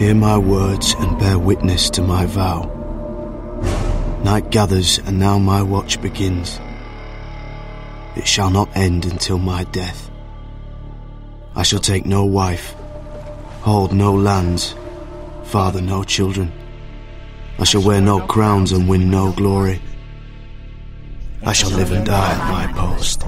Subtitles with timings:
[0.00, 2.64] Hear my words and bear witness to my vow.
[4.24, 6.58] Night gathers, and now my watch begins.
[8.16, 10.10] It shall not end until my death.
[11.54, 12.74] I shall take no wife,
[13.60, 14.74] hold no lands,
[15.44, 16.50] father no children.
[17.58, 19.82] I shall wear no crowns and win no glory.
[21.42, 23.24] I shall live and die at my post.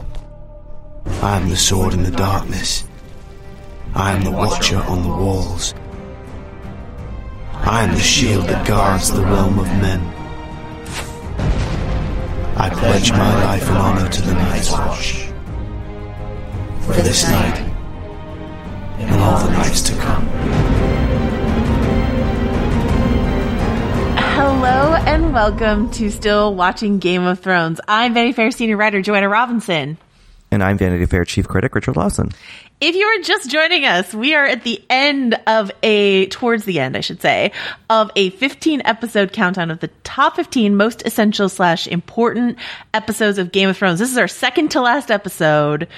[1.21, 2.85] I am the sword in the darkness.
[3.95, 5.75] I am the watcher on the walls.
[7.65, 10.01] I am the shield that guards the realm of men.
[12.57, 15.29] I pledge my life and honor to the Night's Watch.
[16.81, 17.59] For this night,
[18.99, 20.27] and all the nights to come.
[24.17, 27.81] Hello and welcome to Still Watching Game of Thrones.
[27.87, 29.99] I'm Vanity Fair senior writer Joanna Robinson.
[30.53, 32.31] And I'm Vanity Fair chief critic Richard Lawson.
[32.79, 36.79] If you are just joining us, we are at the end of a, towards the
[36.79, 37.53] end, I should say,
[37.89, 42.59] of a 15 episode countdown of the top 15 most essential slash important
[42.93, 43.99] episodes of Game of Thrones.
[43.99, 45.89] This is our second to last episode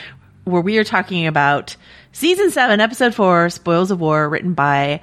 [0.44, 1.74] where we are talking about
[2.12, 5.00] season seven, episode four, Spoils of War, written by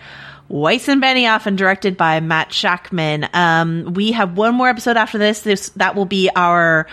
[0.47, 3.27] Weiss and Benioff and directed by Matt Shakman.
[3.35, 5.41] Um, we have one more episode after this.
[5.41, 6.87] This, that will be our,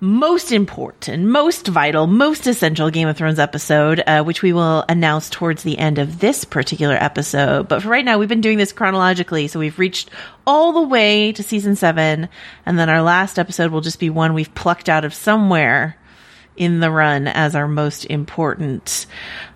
[0.00, 5.30] most important, most vital, most essential Game of Thrones episode, uh, which we will announce
[5.30, 7.68] towards the end of this particular episode.
[7.68, 10.10] But for right now, we've been doing this chronologically, so we've reached
[10.46, 12.28] all the way to season seven,
[12.66, 15.96] and then our last episode will just be one we've plucked out of somewhere
[16.56, 19.06] in the run as our most important.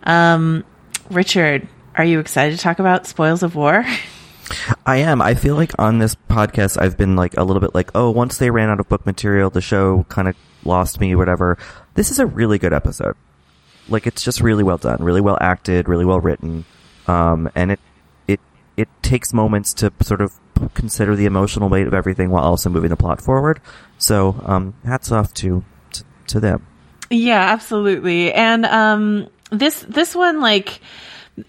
[0.04, 0.64] Um,
[1.10, 3.84] Richard, are you excited to talk about Spoils of War?
[4.86, 5.20] I am.
[5.20, 8.38] I feel like on this podcast, I've been like a little bit like, oh, once
[8.38, 11.58] they ran out of book material, the show kind of lost me, whatever.
[11.94, 13.16] This is a really good episode.
[13.88, 16.64] Like, it's just really well done, really well acted, really well written.
[17.06, 17.80] Um, and it,
[18.26, 18.40] it,
[18.76, 20.32] it takes moments to sort of
[20.74, 23.60] consider the emotional weight of everything while also moving the plot forward.
[23.96, 26.66] So, um, hats off to, to, to them.
[27.10, 28.32] Yeah, absolutely.
[28.32, 30.80] And, um, this, this one, like,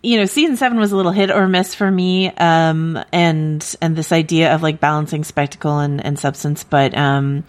[0.02, 2.30] you know, season seven was a little hit or miss for me.
[2.30, 6.64] Um, and, and this idea of like balancing spectacle and, and substance.
[6.64, 7.44] But, um,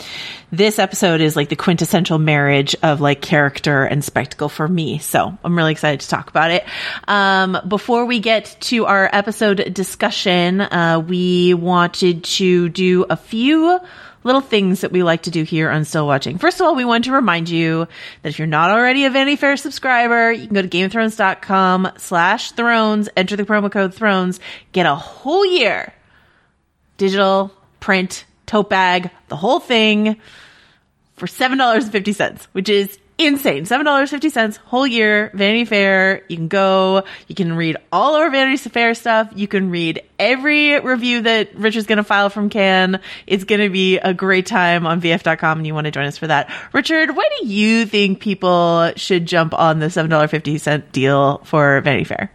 [0.53, 4.99] this episode is like the quintessential marriage of like character and spectacle for me.
[4.99, 6.65] So I'm really excited to talk about it.
[7.07, 13.79] Um, before we get to our episode discussion, uh, we wanted to do a few
[14.23, 16.39] little things that we like to do here on Still Watching.
[16.39, 17.87] First of all, we want to remind you
[18.23, 22.53] that if you're not already a Vanity Fair subscriber, you can go to GameOfThrones.com slash
[22.53, 24.41] thrones, enter the promo code thrones,
[24.73, 25.93] get a whole year.
[26.99, 27.51] Digital,
[27.81, 30.17] print, tote bag, the whole thing
[31.17, 33.65] for $7.50, which is insane.
[33.65, 36.23] $7.50 whole year, Vanity Fair.
[36.29, 39.31] You can go, you can read all our Vanity Fair stuff.
[39.35, 42.99] You can read every review that Richard's going to file from Cannes.
[43.27, 46.17] It's going to be a great time on VF.com and you want to join us
[46.17, 46.51] for that.
[46.73, 52.33] Richard, why do you think people should jump on the $7.50 deal for Vanity Fair?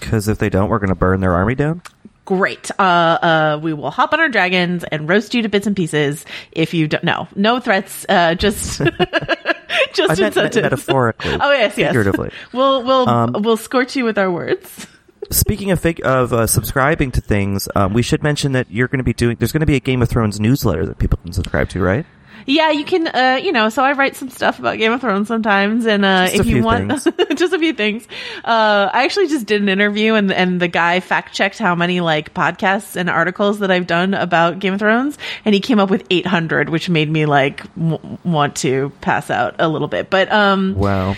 [0.00, 1.82] Because if they don't, we're going to burn their army down?
[2.30, 2.70] great.
[2.78, 6.24] Uh, uh, we will hop on our dragons and roast you to bits and pieces
[6.52, 7.26] if you don't know.
[7.34, 8.80] No threats, uh, just,
[9.94, 10.62] just I meant, incentives.
[10.62, 11.30] metaphorically.
[11.40, 11.88] Oh yes, yes.
[11.88, 12.30] Figuratively.
[12.52, 14.86] we'll, we'll, Um, we'll scorch you with our words.
[15.30, 18.98] Speaking of fig- of uh, subscribing to things, um, we should mention that you're going
[18.98, 19.36] to be doing.
[19.38, 22.04] There's going to be a Game of Thrones newsletter that people can subscribe to, right?
[22.50, 25.28] Yeah, you can, uh, you know, so I write some stuff about Game of Thrones
[25.28, 26.90] sometimes, and, uh, Just if you want,
[27.36, 28.08] just a few things.
[28.44, 32.00] Uh, I actually just did an interview and, and the guy fact checked how many,
[32.00, 35.90] like, podcasts and articles that I've done about Game of Thrones, and he came up
[35.90, 40.10] with 800, which made me, like, w- want to pass out a little bit.
[40.10, 41.14] But, um, Wow.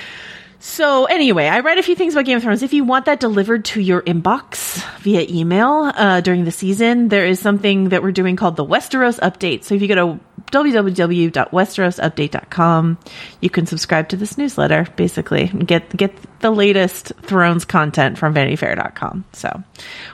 [0.64, 2.62] So anyway, I read a few things about Game of Thrones.
[2.62, 7.26] If you want that delivered to your inbox via email uh, during the season, there
[7.26, 9.64] is something that we're doing called the Westeros Update.
[9.64, 10.20] So if you go to
[10.50, 12.98] www.westerosupdate.com,
[13.40, 18.34] you can subscribe to this newsletter, basically, and get get the latest Thrones content from
[18.34, 19.24] VanityFair.com.
[19.32, 19.62] So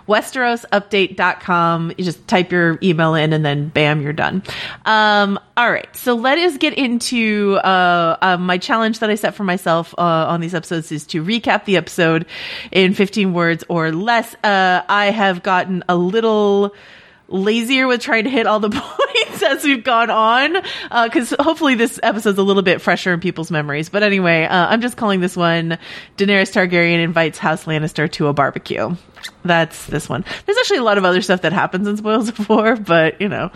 [0.07, 4.45] westerosupdate.com, you just type your email in and then bam, you're done.
[4.85, 9.35] Um, all right, so let us get into uh, uh, my challenge that I set
[9.35, 12.27] for myself uh, on these episodes is to recap the episode
[12.71, 14.37] in 15 words or less.
[14.45, 16.77] Uh, I have gotten a little
[17.29, 20.55] lazier with trying to hit all the points as we've gone on
[21.05, 24.67] because uh, hopefully this episode's a little bit fresher in people's memories but anyway uh,
[24.69, 25.79] i'm just calling this one
[26.17, 28.95] daenerys targaryen invites house lannister to a barbecue
[29.45, 32.49] that's this one there's actually a lot of other stuff that happens in spoils of
[32.49, 33.51] war but you know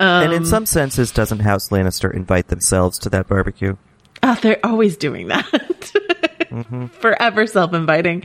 [0.00, 3.76] um, and in some senses, doesn't House Lannister invite themselves to that barbecue?
[4.22, 5.46] Oh, they're always doing that.
[6.50, 6.86] mm-hmm.
[6.86, 8.24] Forever self-inviting.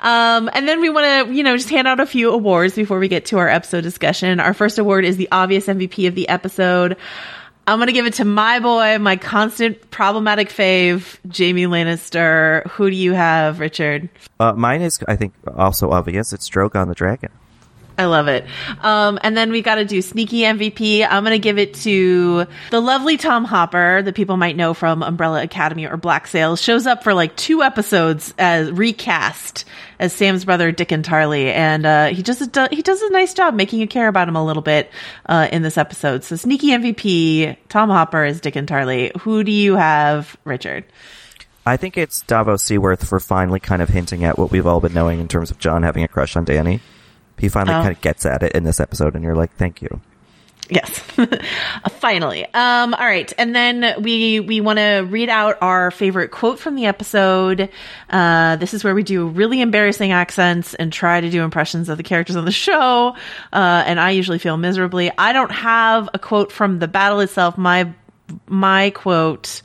[0.00, 2.98] Um, and then we want to, you know, just hand out a few awards before
[2.98, 4.40] we get to our episode discussion.
[4.40, 6.96] Our first award is the obvious MVP of the episode.
[7.66, 12.66] I'm going to give it to my boy, my constant problematic fave, Jaime Lannister.
[12.72, 14.08] Who do you have, Richard?
[14.40, 16.32] Uh, mine is, I think, also obvious.
[16.32, 17.30] It's Drogon the Dragon.
[17.98, 18.46] I love it.
[18.80, 21.06] Um, and then we got to do sneaky MVP.
[21.08, 25.02] I'm going to give it to the lovely Tom Hopper that people might know from
[25.02, 26.60] Umbrella Academy or Black Sails.
[26.60, 29.64] Shows up for like two episodes as recast
[29.98, 33.80] as Sam's brother Dickon Tarly, and uh, he just he does a nice job making
[33.80, 34.90] you care about him a little bit
[35.26, 36.24] uh, in this episode.
[36.24, 39.14] So sneaky MVP, Tom Hopper is Dickon Tarly.
[39.20, 40.84] Who do you have, Richard?
[41.64, 44.92] I think it's Davos Seaworth for finally kind of hinting at what we've all been
[44.92, 46.80] knowing in terms of Jon having a crush on Dany.
[47.38, 47.82] He finally oh.
[47.82, 50.00] kind of gets at it in this episode, and you're like, thank you.
[50.72, 51.00] Yes.
[51.90, 52.46] Finally.
[52.46, 53.30] Um, all right.
[53.36, 57.68] And then we, we want to read out our favorite quote from the episode.
[58.08, 61.98] Uh, this is where we do really embarrassing accents and try to do impressions of
[61.98, 63.14] the characters on the show.
[63.52, 65.10] Uh, and I usually feel miserably.
[65.18, 67.58] I don't have a quote from the battle itself.
[67.58, 67.92] My,
[68.46, 69.60] my quote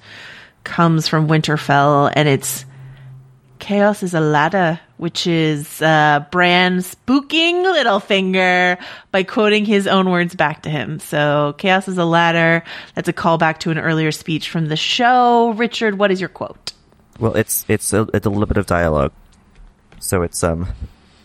[0.65, 2.65] comes from Winterfell and it's,
[3.67, 8.81] Chaos is a ladder, which is uh, Bran spooking Littlefinger
[9.11, 10.99] by quoting his own words back to him.
[10.99, 12.63] So, Chaos is a ladder.
[12.95, 15.49] That's a callback to an earlier speech from the show.
[15.49, 16.71] Richard, what is your quote?
[17.19, 19.11] Well, it's it's a, it's a little bit of dialogue.
[19.99, 20.69] So it's um,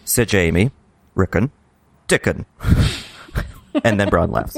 [0.04, 0.72] Sir Jaime,
[1.14, 1.52] Rickon,
[2.08, 2.44] Dickon,
[3.84, 4.56] and then Bronn laughs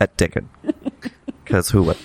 [0.00, 0.48] at Dickon
[1.44, 1.98] because who would?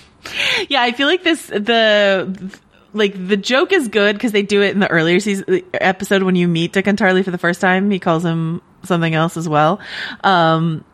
[0.67, 2.59] Yeah, I feel like this the
[2.93, 6.35] like the joke is good because they do it in the earlier season episode when
[6.35, 7.89] you meet Dickon Tarly for the first time.
[7.91, 9.79] He calls him something else as well.
[10.23, 10.85] Um,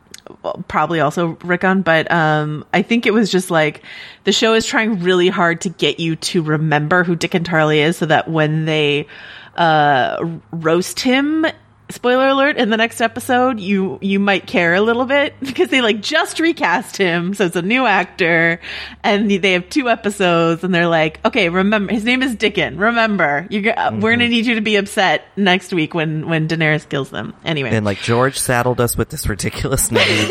[0.68, 3.84] probably also Rickon, but um, I think it was just like
[4.24, 7.98] the show is trying really hard to get you to remember who Dickon Tarly is,
[7.98, 9.08] so that when they
[9.56, 11.46] uh, roast him
[11.90, 15.82] spoiler alert in the next episode you you might care a little bit because they
[15.82, 18.60] like just recast him so it's a new actor
[19.04, 23.48] and they have two episodes and they're like okay remember his name is Dickon remember
[23.50, 24.00] you mm-hmm.
[24.00, 27.34] we're gonna need you to be upset next week when when Daenerys kills them.
[27.46, 27.70] Anyway.
[27.70, 30.30] And like George saddled us with this ridiculous name.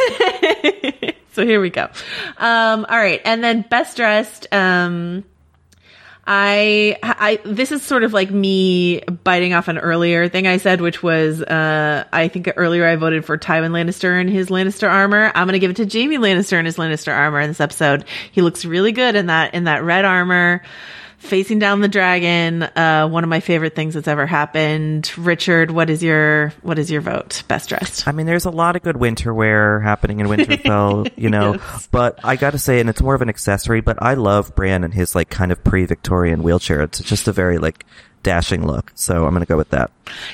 [1.32, 1.88] So here we go.
[2.38, 5.24] Um all right and then best dressed um
[6.30, 10.82] I, I, this is sort of like me biting off an earlier thing I said,
[10.82, 15.32] which was, uh, I think earlier I voted for Tywin Lannister and his Lannister armor.
[15.34, 18.04] I'm going to give it to Jaime Lannister and his Lannister armor in this episode.
[18.30, 20.62] He looks really good in that, in that red armor
[21.18, 22.62] facing down the dragon.
[22.62, 25.12] Uh, one of my favorite things that's ever happened.
[25.18, 27.42] Richard, what is your what is your vote?
[27.48, 28.08] Best dressed.
[28.08, 31.54] I mean, there's a lot of good winter wear happening in Winterfell, you know.
[31.54, 31.88] yes.
[31.90, 33.80] But I got to say, and it's more of an accessory.
[33.80, 36.82] But I love Bran and his like kind of pre-Victorian wheelchair.
[36.82, 37.84] It's just a very like
[38.22, 38.92] dashing look.
[38.94, 39.90] So I'm going to go with that.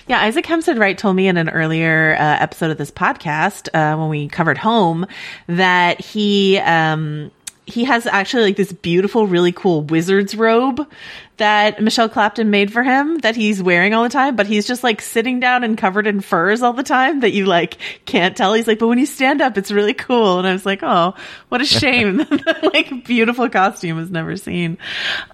[0.06, 3.96] Yeah, Isaac Hempstead Wright told me in an earlier uh, episode of this podcast uh,
[3.96, 5.06] when we covered Home
[5.46, 7.30] that he um,
[7.66, 10.86] he has actually like this beautiful, really cool wizard's robe
[11.38, 14.84] that Michelle Clapton made for him that he's wearing all the time, but he's just
[14.84, 18.52] like sitting down and covered in furs all the time that you like can't tell.
[18.52, 20.38] He's like, but when you stand up, it's really cool.
[20.38, 21.14] And I was like, oh,
[21.48, 24.78] what a shame that like beautiful costume was never seen.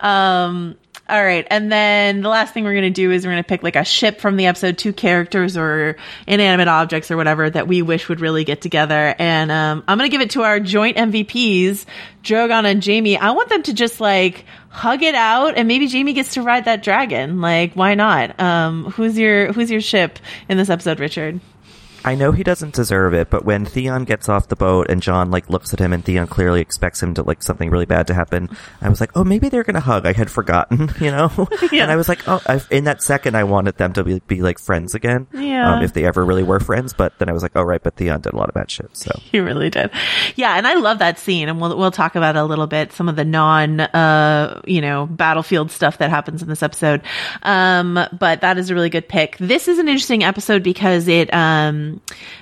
[0.01, 0.77] Um,
[1.11, 1.47] all right.
[1.51, 3.77] And then the last thing we're going to do is we're going to pick like
[3.77, 8.09] a ship from the episode, two characters or inanimate objects or whatever that we wish
[8.09, 9.15] would really get together.
[9.19, 11.85] And um, I'm going to give it to our joint MVPs,
[12.23, 13.19] Drogon and Jaime.
[13.19, 16.67] I want them to just like hug it out and maybe Jaime gets to ride
[16.67, 17.41] that dragon.
[17.41, 18.39] Like, why not?
[18.41, 21.41] Um, who's your, who's your ship in this episode, Richard?
[22.05, 25.31] I know he doesn't deserve it, but when Theon gets off the boat and Jon
[25.31, 28.15] like looks at him and Theon clearly expects him to like something really bad to
[28.15, 28.49] happen,
[28.81, 30.07] I was like, oh, maybe they're gonna hug.
[30.07, 31.31] I had forgotten, you know.
[31.73, 31.81] Yeah.
[31.91, 34.43] And I was like, oh, I, in that second, I wanted them to be, be
[34.43, 35.75] like friends again, Yeah.
[35.77, 36.93] um, if they ever really were friends.
[36.93, 38.97] But then I was like, oh, right, but Theon did a lot of bad shit.
[38.97, 39.91] So He really did.
[40.37, 42.93] Yeah, and I love that scene, and we'll we'll talk about it a little bit.
[42.93, 47.03] Some of the non, uh, you know, battlefield stuff that happens in this episode.
[47.43, 49.37] Um, but that is a really good pick.
[49.39, 51.90] This is an interesting episode because it, um,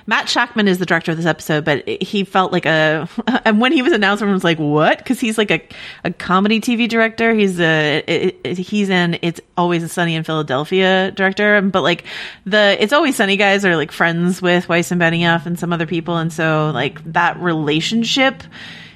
[0.07, 3.07] Matt Shakman is the director of this episode, but he felt like a,
[3.45, 5.61] and when he was announced, everyone was like, "What?" Because he's like a
[6.03, 7.33] a comedy TV director.
[7.33, 12.03] He's a it, it- he's in It's Always Sunny in Philadelphia director, but like
[12.45, 15.85] the It's Always Sunny guys are like friends with Weiss and Benioff and some other
[15.87, 18.43] people, and so like that relationship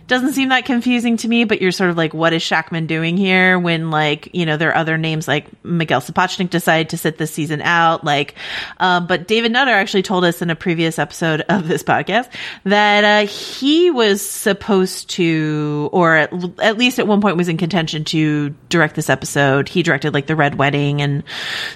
[0.07, 3.17] doesn't seem that confusing to me, but you're sort of like, what is Shakman doing
[3.17, 7.17] here when like, you know, there are other names like Miguel Sapochnik decided to sit
[7.17, 8.03] this season out.
[8.03, 8.35] Like,
[8.79, 12.29] um, but David Nutter actually told us in a previous episode of this podcast
[12.65, 17.57] that, uh, he was supposed to, or at, at least at one point was in
[17.57, 19.69] contention to direct this episode.
[19.69, 21.23] He directed like the Red Wedding and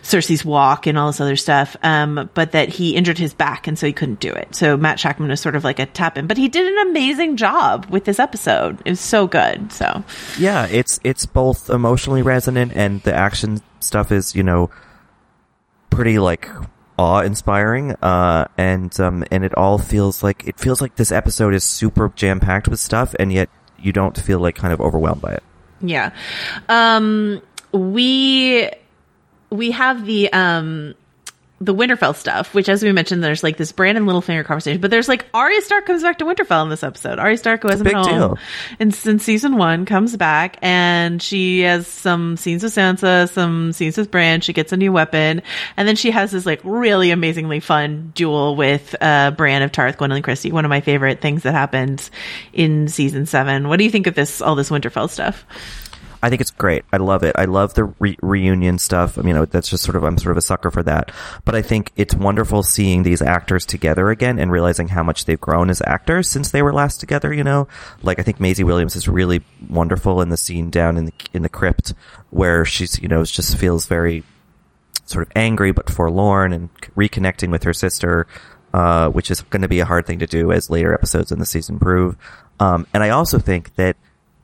[0.02, 1.76] Cersei's Walk and all this other stuff.
[1.84, 4.54] Um, but that he injured his back and so he couldn't do it.
[4.56, 7.38] So Matt Shakman was sort of like a tap in, but he did an amazing
[7.38, 8.82] job with this episode.
[8.86, 9.72] It was so good.
[9.72, 10.04] So
[10.38, 14.70] yeah, it's it's both emotionally resonant and the action stuff is you know
[15.90, 16.50] pretty like
[17.00, 21.54] awe inspiring uh and um and it all feels like it feels like this episode
[21.54, 25.22] is super jam packed with stuff and yet you don't feel like kind of overwhelmed
[25.22, 25.44] by it
[25.82, 26.12] yeah.
[26.70, 28.70] Um, we,
[29.50, 30.96] we have the, um,
[31.60, 34.92] the Winterfell stuff, which, as we mentioned, there's like this Bran and Littlefinger conversation, but
[34.92, 37.18] there's like Arya Stark comes back to Winterfell in this episode.
[37.18, 38.38] Arya Stark, who hasn't been home
[38.80, 43.98] in, since season one, comes back and she has some scenes with Sansa, some scenes
[43.98, 44.42] with Bran.
[44.42, 45.42] She gets a new weapon,
[45.76, 49.98] and then she has this like really amazingly fun duel with uh, Brienne of Tarth,
[49.98, 50.52] Gwendoline Christie.
[50.52, 52.08] One of my favorite things that happened
[52.54, 53.68] in season seven.
[53.68, 54.42] What do you think of this?
[54.42, 55.46] All this Winterfell stuff?
[56.22, 56.84] I think it's great.
[56.92, 57.36] I love it.
[57.38, 59.18] I love the re- reunion stuff.
[59.18, 61.12] I mean, that's just sort of, I'm sort of a sucker for that.
[61.46, 65.40] But I think it's wonderful seeing these actors together again and realizing how much they've
[65.40, 67.68] grown as actors since they were last together, you know?
[68.02, 71.44] Like, I think Maisie Williams is really wonderful in the scene down in the, in
[71.44, 71.94] the crypt
[72.32, 74.24] where she's, you know, just feels very
[75.06, 78.28] sort of angry but forlorn and reconnecting with her sister,
[78.74, 81.40] uh, which is going to be a hard thing to do as later episodes in
[81.40, 82.18] the season prove.
[82.60, 83.96] Um, and I also think that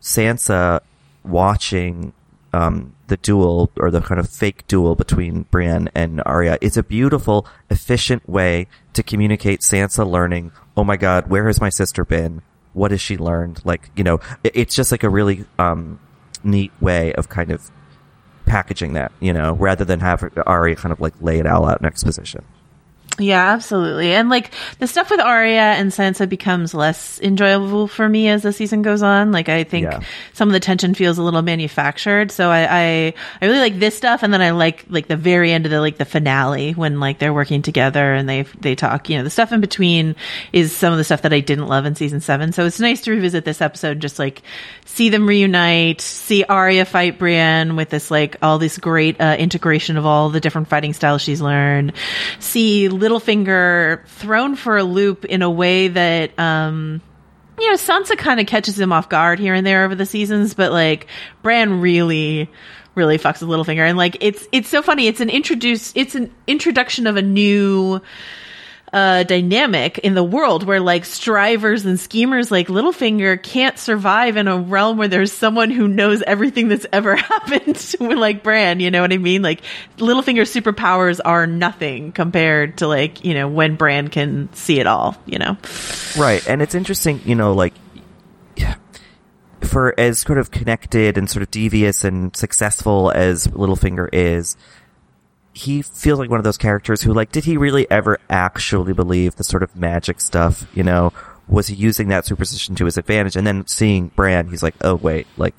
[0.01, 0.81] Sansa
[1.23, 2.13] watching
[2.53, 6.83] um, the duel or the kind of fake duel between Brienne and Arya is a
[6.83, 12.41] beautiful, efficient way to communicate Sansa learning, oh my god, where has my sister been?
[12.73, 13.61] What has she learned?
[13.65, 15.99] Like, you know, it- it's just like a really um,
[16.43, 17.71] neat way of kind of
[18.45, 21.79] packaging that, you know, rather than have Arya kind of like lay it all out
[21.79, 22.43] in exposition.
[23.19, 24.13] Yeah, absolutely.
[24.13, 28.51] And like the stuff with Arya and Sansa becomes less enjoyable for me as the
[28.51, 29.31] season goes on.
[29.31, 29.99] Like I think Yeah.
[30.33, 32.31] some of the tension feels a little manufactured.
[32.31, 35.51] So I, I I really like this stuff and then I like like the very
[35.51, 39.07] end of the like the finale when like they're working together and they they talk,
[39.09, 40.15] you know, the stuff in between
[40.51, 42.51] is some of the stuff that I didn't love in season 7.
[42.51, 44.41] So it's nice to revisit this episode just like
[44.85, 49.97] see them reunite, see Arya fight Brienne with this like all this great uh, integration
[49.97, 51.93] of all the different fighting styles she's learned.
[52.39, 57.01] See Littlefinger thrown for a loop in a way that um
[57.59, 60.53] you know Sansa kind of catches him off guard here and there over the seasons,
[60.53, 61.07] but like
[61.41, 62.49] Bran really
[62.95, 65.07] really fucks with Littlefinger and like it's it's so funny.
[65.07, 68.01] It's an introduce it's an introduction of a new
[68.93, 74.47] uh, dynamic in the world where like strivers and schemers like Littlefinger can't survive in
[74.47, 78.91] a realm where there's someone who knows everything that's ever happened with like Bran, you
[78.91, 79.41] know what I mean?
[79.41, 79.61] Like
[79.97, 85.17] Littlefinger's superpowers are nothing compared to like, you know, when Bran can see it all,
[85.25, 85.57] you know?
[86.15, 86.47] Right.
[86.47, 87.73] And it's interesting, you know, like,
[89.61, 94.55] for as sort of connected and sort of devious and successful as Littlefinger is,
[95.53, 99.35] he feels like one of those characters who, like, did he really ever actually believe
[99.35, 101.13] the sort of magic stuff, you know?
[101.47, 103.35] Was he using that superstition to his advantage?
[103.35, 105.55] And then seeing Bran, he's like, oh, wait, like,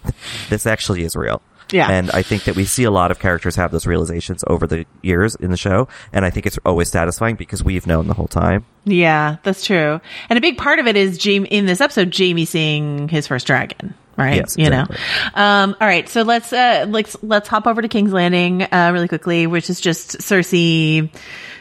[0.50, 1.40] this actually is real.
[1.72, 1.88] Yeah.
[1.90, 4.86] And I think that we see a lot of characters have those realizations over the
[5.02, 5.88] years in the show.
[6.12, 8.66] And I think it's always satisfying because we've known the whole time.
[8.84, 10.00] Yeah, that's true.
[10.28, 13.46] And a big part of it is Jaime in this episode, Jaime seeing his first
[13.46, 13.94] dragon.
[14.20, 14.36] Right.
[14.36, 14.86] Yes, You know.
[15.34, 16.08] Um, all right.
[16.08, 19.80] So let's, uh, let's, let's hop over to King's Landing, uh, really quickly, which is
[19.80, 21.10] just Cersei,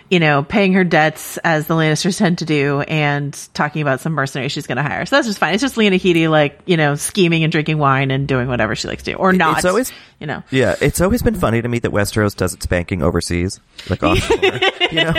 [0.09, 4.13] you know, paying her debts as the Lannisters tend to do and talking about some
[4.13, 5.05] mercenaries she's going to hire.
[5.05, 5.53] So that's just fine.
[5.53, 8.87] It's just Lena Headey, like, you know, scheming and drinking wine and doing whatever she
[8.87, 9.57] likes to do or not.
[9.57, 10.43] It's always, you know.
[10.49, 14.37] Yeah, it's always been funny to me that Westeros does its banking overseas, like offshore.
[14.91, 15.13] you know,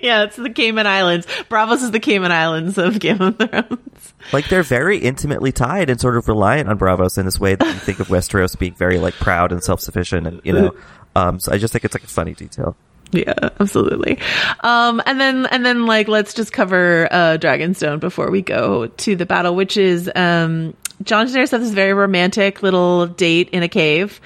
[0.02, 1.26] yeah, it's the Cayman Islands.
[1.48, 4.14] Braavos is the Cayman Islands of Game of Thrones.
[4.32, 7.66] Like they're very intimately tied and sort of reliant on Braavos in this way that
[7.66, 10.74] you think of Westeros being very like proud and self sufficient, and you know.
[11.16, 12.76] Um, so I just think it's like a funny detail.
[13.12, 14.18] Yeah, absolutely.
[14.60, 19.16] Um, and then, and then like, let's just cover, uh, Dragonstone before we go to
[19.16, 23.68] the battle, which is, um, Jon Daenerys has this very romantic little date in a
[23.68, 24.20] cave.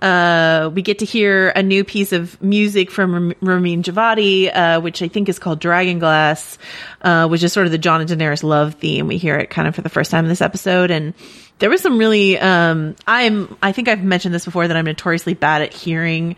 [0.00, 5.02] Uh, we get to hear a new piece of music from Ramin Djawadi, uh, which
[5.02, 6.58] I think is called Dragon Glass,
[7.02, 9.08] uh, which is sort of the Jon and Daenerys love theme.
[9.08, 10.90] We hear it kind of for the first time in this episode.
[10.90, 11.14] And
[11.62, 15.32] there was some really um, i'm i think i've mentioned this before that i'm notoriously
[15.32, 16.34] bad at hearing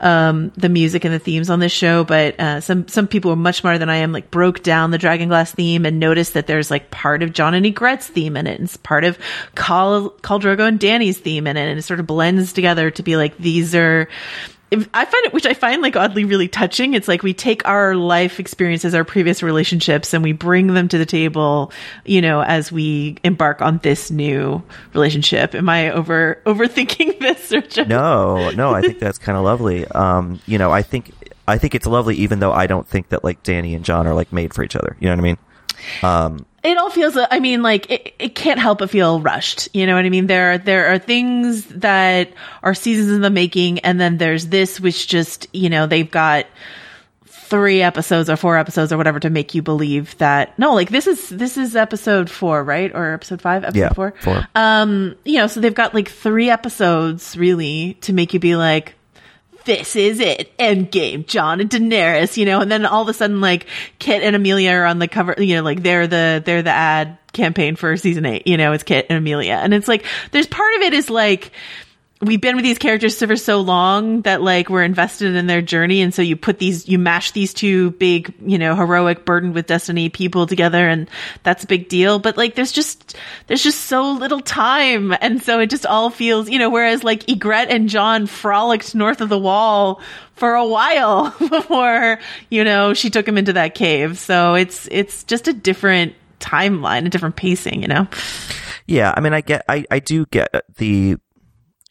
[0.00, 3.36] um, the music and the themes on this show but uh, some some people are
[3.36, 6.48] much smarter than i am like broke down the dragon glass theme and noticed that
[6.48, 9.16] there's like part of jon and Ygritte's theme in it and it's part of
[9.54, 13.16] Khal Drogo and dany's theme in it and it sort of blends together to be
[13.16, 14.08] like these are
[14.94, 16.94] I find it, which I find like oddly really touching.
[16.94, 20.98] It's like we take our life experiences, our previous relationships, and we bring them to
[20.98, 21.72] the table,
[22.04, 24.62] you know, as we embark on this new
[24.92, 25.54] relationship.
[25.54, 27.52] Am I over overthinking this?
[27.52, 29.86] Or just- no, no, I think that's kind of lovely.
[29.88, 31.12] Um, you know, I think
[31.46, 34.14] I think it's lovely, even though I don't think that like Dany and Jon are
[34.14, 34.96] like made for each other.
[35.00, 35.38] You know what I mean?
[36.02, 39.68] Um, it all feels i mean like it, it can't help but feel rushed.
[39.74, 40.26] You know what i mean?
[40.26, 45.06] There there are things that are seasons in the making and then there's this which
[45.06, 46.46] just you know they've got
[47.26, 51.06] three episodes or four episodes or whatever to make you believe that no like this
[51.06, 52.90] is this is episode four right?
[52.94, 53.64] Or episode five?
[53.64, 54.14] Episode yeah, four?
[54.20, 54.48] four.
[54.54, 58.94] Um you know so they've got like three episodes really to make you be like
[59.64, 60.56] this is it.
[60.58, 63.66] Endgame, Jon and Daenerys, you know, and then all of a sudden, like,
[63.98, 67.18] Kit and Emilia are on the cover, you know, like they're the, they're the ad
[67.32, 70.74] campaign for season eight, you know, it's Kit and Emilia, And it's like, there's part
[70.76, 71.52] of it is like,
[72.24, 76.02] we've been with these characters for so long that like we're invested in their journey.
[76.02, 79.66] And so you put these you mash these two big you know heroic burdened with
[79.66, 81.08] destiny people together and
[81.42, 82.18] that's a big deal.
[82.18, 83.16] But like there's just
[83.46, 85.14] there's just so little time.
[85.20, 89.20] And so it just all feels you know whereas like Ygritte and Jon frolicked north
[89.20, 90.00] of the wall
[90.34, 92.18] for a while before
[92.50, 94.18] you know she took him into that cave.
[94.18, 98.06] So it's it's just a different timeline a different pacing you know?
[98.86, 101.16] Yeah i mean i get i i do get the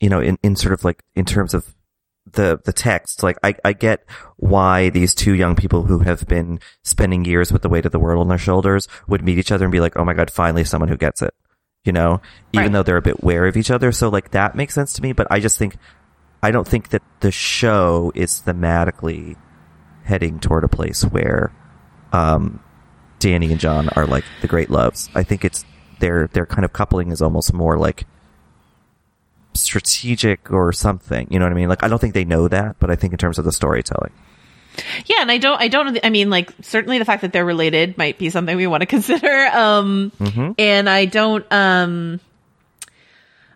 [0.03, 1.73] you know, in, in sort of like, in terms of
[2.33, 4.03] the, the text, like I, I get
[4.35, 7.99] why these two young people who have been spending years with the weight of the
[7.99, 10.65] world on their shoulders would meet each other and be like, oh my God, finally
[10.65, 11.33] someone who gets it,
[11.85, 12.19] you know,
[12.51, 12.73] even right.
[12.73, 13.93] though they're a bit wary of each other.
[13.93, 15.77] So like that makes sense to me, but I just think,
[16.41, 19.37] I don't think that the show is thematically
[20.03, 21.53] heading toward a place where,
[22.11, 22.61] um,
[23.19, 25.09] Dany and Jon are like the great loves.
[25.15, 25.63] I think it's
[25.99, 28.05] their their kind of coupling is almost more like
[29.55, 31.27] strategic or something.
[31.29, 31.69] You know what I mean?
[31.69, 34.11] Like, I don't think they know that, but I think in terms of the storytelling.
[35.05, 37.97] Yeah, and I don't, I don't, I mean, like, certainly the fact that they're related
[37.97, 39.47] might be something we want to consider.
[39.47, 40.51] Um, mm-hmm.
[40.57, 42.19] and I don't, um,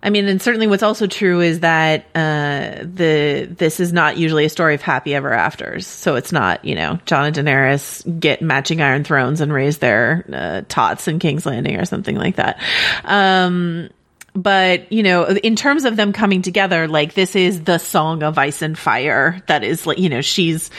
[0.01, 4.45] I mean, and certainly what's also true is that, uh, the, this is not usually
[4.45, 5.87] a story of happy ever afters.
[5.87, 10.23] So it's not, you know, Jon and Daenerys get matching Iron Thrones and raise their,
[10.31, 12.61] uh, tots in King's Landing or something like that.
[13.03, 13.89] Um,
[14.37, 18.37] but you know in terms of them coming together like this is the song of
[18.37, 20.69] ice and fire that is like you know she's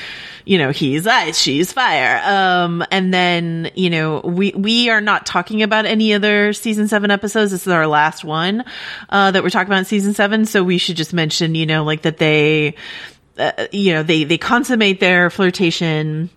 [0.44, 2.22] you know he's ice she's fire.
[2.24, 7.10] Um and then you know we we are not talking about any other season 7
[7.10, 7.50] episodes.
[7.50, 8.64] This is our last one
[9.08, 11.82] uh that we're talking about in season 7 so we should just mention you know
[11.82, 12.76] like that they
[13.38, 16.30] uh, you know they they consummate their flirtation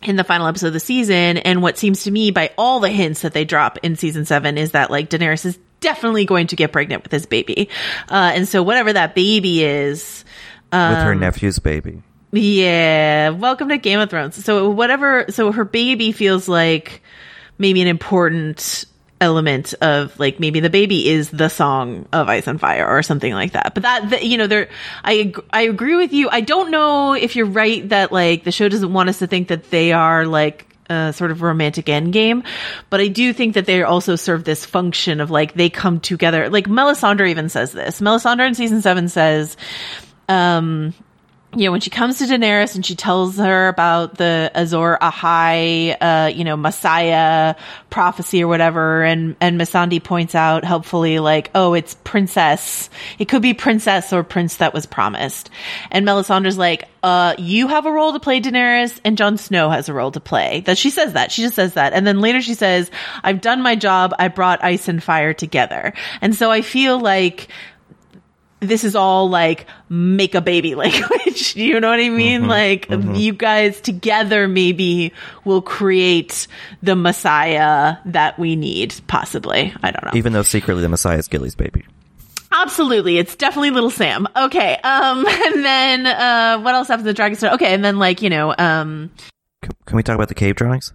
[0.00, 1.36] in the final episode of the season.
[1.36, 4.58] And what seems to me by all the hints that they drop in season seven
[4.58, 7.68] is that like Daenerys is definitely going to get pregnant with his baby.
[8.08, 10.24] Uh, and so whatever that baby is,
[10.72, 12.02] um, with her um, nephew's baby.
[12.32, 13.28] Yeah.
[13.30, 14.42] Welcome to Game of Thrones.
[14.42, 17.02] So whatever, so her baby feels like
[17.58, 18.86] maybe an important
[19.20, 23.32] element of like maybe the baby is the song of ice and fire or something
[23.32, 24.68] like that but that, that you know there
[25.04, 28.68] i i agree with you i don't know if you're right that like the show
[28.68, 30.71] doesn't want us to think that they are like
[31.12, 32.42] sort of romantic end game.
[32.90, 36.48] But I do think that they also serve this function of like they come together.
[36.50, 38.00] Like Melisandre even says this.
[38.00, 39.56] Melisandre in season seven says,
[40.28, 40.94] um,
[41.54, 45.94] you know, when she comes to Daenerys and she tells her about the Azor Ahai,
[46.00, 47.56] uh, you know, Messiah
[47.90, 52.88] prophecy or whatever, and, and Missandei points out helpfully, like, oh, it's princess.
[53.18, 55.50] It could be princess or prince that was promised.
[55.90, 59.90] And Melisandre's like, uh, you have a role to play, Daenerys, and Jon Snow has
[59.90, 60.60] a role to play.
[60.60, 61.32] That she says that.
[61.32, 61.92] She just says that.
[61.92, 62.90] And then later she says,
[63.22, 64.14] I've done my job.
[64.18, 65.92] I brought ice and fire together.
[66.22, 67.48] And so I feel like
[68.62, 71.54] this is all like make a baby language.
[71.56, 72.46] you know what I mean?
[72.48, 75.12] like you guys together maybe
[75.44, 76.46] will create
[76.82, 79.72] the Messiah that we need, possibly.
[79.82, 80.12] I don't know.
[80.14, 81.84] Even though secretly the Messiah is Gilly's baby.
[82.52, 83.18] Absolutely.
[83.18, 84.28] It's definitely little Sam.
[84.36, 84.76] Okay.
[84.76, 87.54] Um, and then, uh, what else happens to Dragonstone?
[87.54, 87.74] Okay.
[87.74, 89.10] And then like, you know, um,
[89.62, 90.92] Can, can we talk about the cave drawings?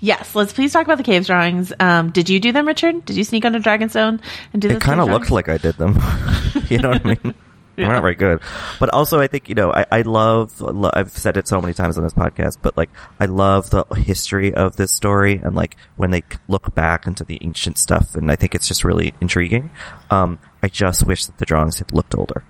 [0.00, 1.72] Yes, let's please talk about the caves drawings.
[1.78, 3.04] Um, did you do them, Richard?
[3.04, 4.20] Did you sneak onto Dragonstone
[4.52, 5.94] and do It kind of looked like I did them.
[6.68, 7.34] you know what I mean?
[7.78, 8.40] I'm not very good,
[8.80, 11.74] but also I think you know I, I love, lo- I've said it so many
[11.74, 15.76] times on this podcast, but like I love the history of this story and like
[15.94, 19.70] when they look back into the ancient stuff, and I think it's just really intriguing.
[20.10, 22.42] Um, I just wish that the drawings had looked older.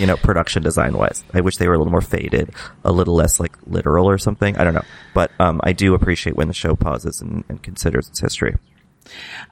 [0.00, 2.50] You know, production design wise, I wish they were a little more faded,
[2.84, 4.56] a little less like literal or something.
[4.56, 4.84] I don't know,
[5.14, 8.56] but um, I do appreciate when the show pauses and, and considers its history.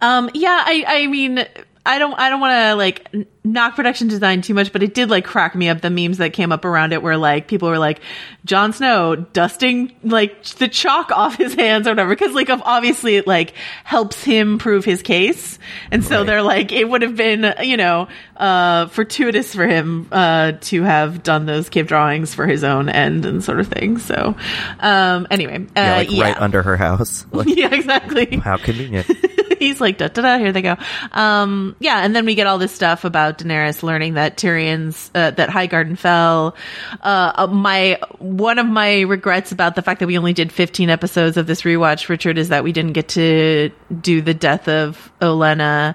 [0.01, 1.45] Um, yeah, I, I mean,
[1.89, 5.09] I don't, I don't want to like knock production design too much, but it did
[5.09, 7.79] like crack me up the memes that came up around it where like people were
[7.79, 8.01] like,
[8.45, 12.15] Jon Snow dusting like the chalk off his hands or whatever.
[12.15, 15.59] Cause like obviously it like helps him prove his case.
[15.91, 16.27] And so Right.
[16.27, 21.23] they're like, it would have been, you know, uh, fortuitous for him, uh, to have
[21.23, 23.97] done those cave drawings for his own end and sort of thing.
[23.99, 24.37] So,
[24.81, 26.23] um, anyway, uh, Yeah, like yeah.
[26.25, 27.25] right under her house.
[27.33, 28.37] Like, yeah, exactly.
[28.39, 29.07] how convenient.
[29.59, 30.77] He's like, da da da, here they go.
[31.13, 35.31] Um, yeah, and then we get all this stuff about Daenerys learning that Tyrion's, uh,
[35.33, 36.55] that Highgarden fell.
[37.03, 40.91] Uh, uh, my, one of my regrets about the fact that we only did 15
[40.91, 45.11] episodes of this rewatch, Richard, is that we didn't get to do the death of
[45.21, 45.95] Olenna.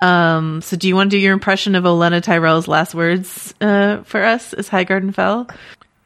[0.00, 4.02] Um, so do you want to do your impression of Olenna Tyrell's last words, uh,
[4.04, 5.48] for us as Highgarden fell?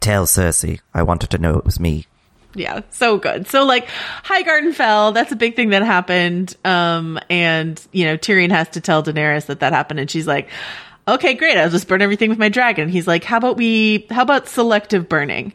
[0.00, 2.06] Tell Cersei I wanted to know it was me.
[2.54, 3.48] Yeah, so good.
[3.48, 3.88] So like
[4.24, 6.56] Highgarden fell, that's a big thing that happened.
[6.64, 10.48] Um and you know, Tyrion has to tell Daenerys that that happened and she's like,
[11.06, 11.58] "Okay, great.
[11.58, 15.08] I'll just burn everything with my dragon." He's like, "How about we how about selective
[15.08, 15.52] burning?"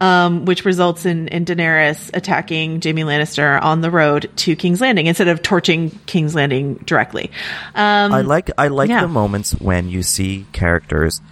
[0.00, 5.06] Um which results in in Daenerys attacking Jaime Lannister on the road to King's Landing
[5.06, 7.30] instead of torching King's Landing directly.
[7.74, 9.00] Um I like I like yeah.
[9.00, 11.22] the moments when you see characters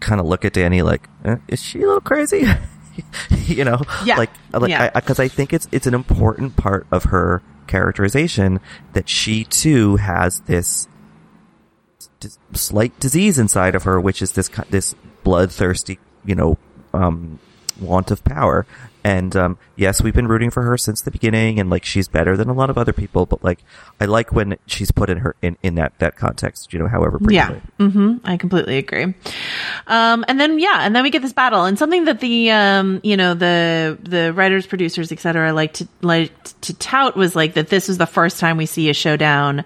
[0.00, 2.44] kind of look at Dany like, eh, is she a little crazy?
[3.30, 4.16] you know, Yeah.
[4.16, 4.90] like like Yeah.
[4.90, 8.60] because I, think it's it's an important part of her characterization
[8.94, 10.88] that she too has this
[12.20, 16.58] dis- slight disease inside of her, which is this this bloodthirsty, you know,
[16.92, 17.38] um,
[17.80, 18.66] want of power.
[19.02, 22.36] And um, yes, we've been rooting for her since the beginning, and like she's better
[22.36, 23.26] than a lot of other people.
[23.26, 23.64] But like,
[24.00, 26.72] I like when she's put in her in, in that that context.
[26.72, 27.34] You know, however briefly.
[27.36, 27.88] Yeah.
[27.88, 29.14] hmm I completely agree.
[29.86, 33.00] Um, and then, yeah, and then we get this battle and something that the, um,
[33.02, 37.54] you know, the, the writers, producers, et cetera, like to, like to tout was like
[37.54, 39.64] that this was the first time we see a showdown,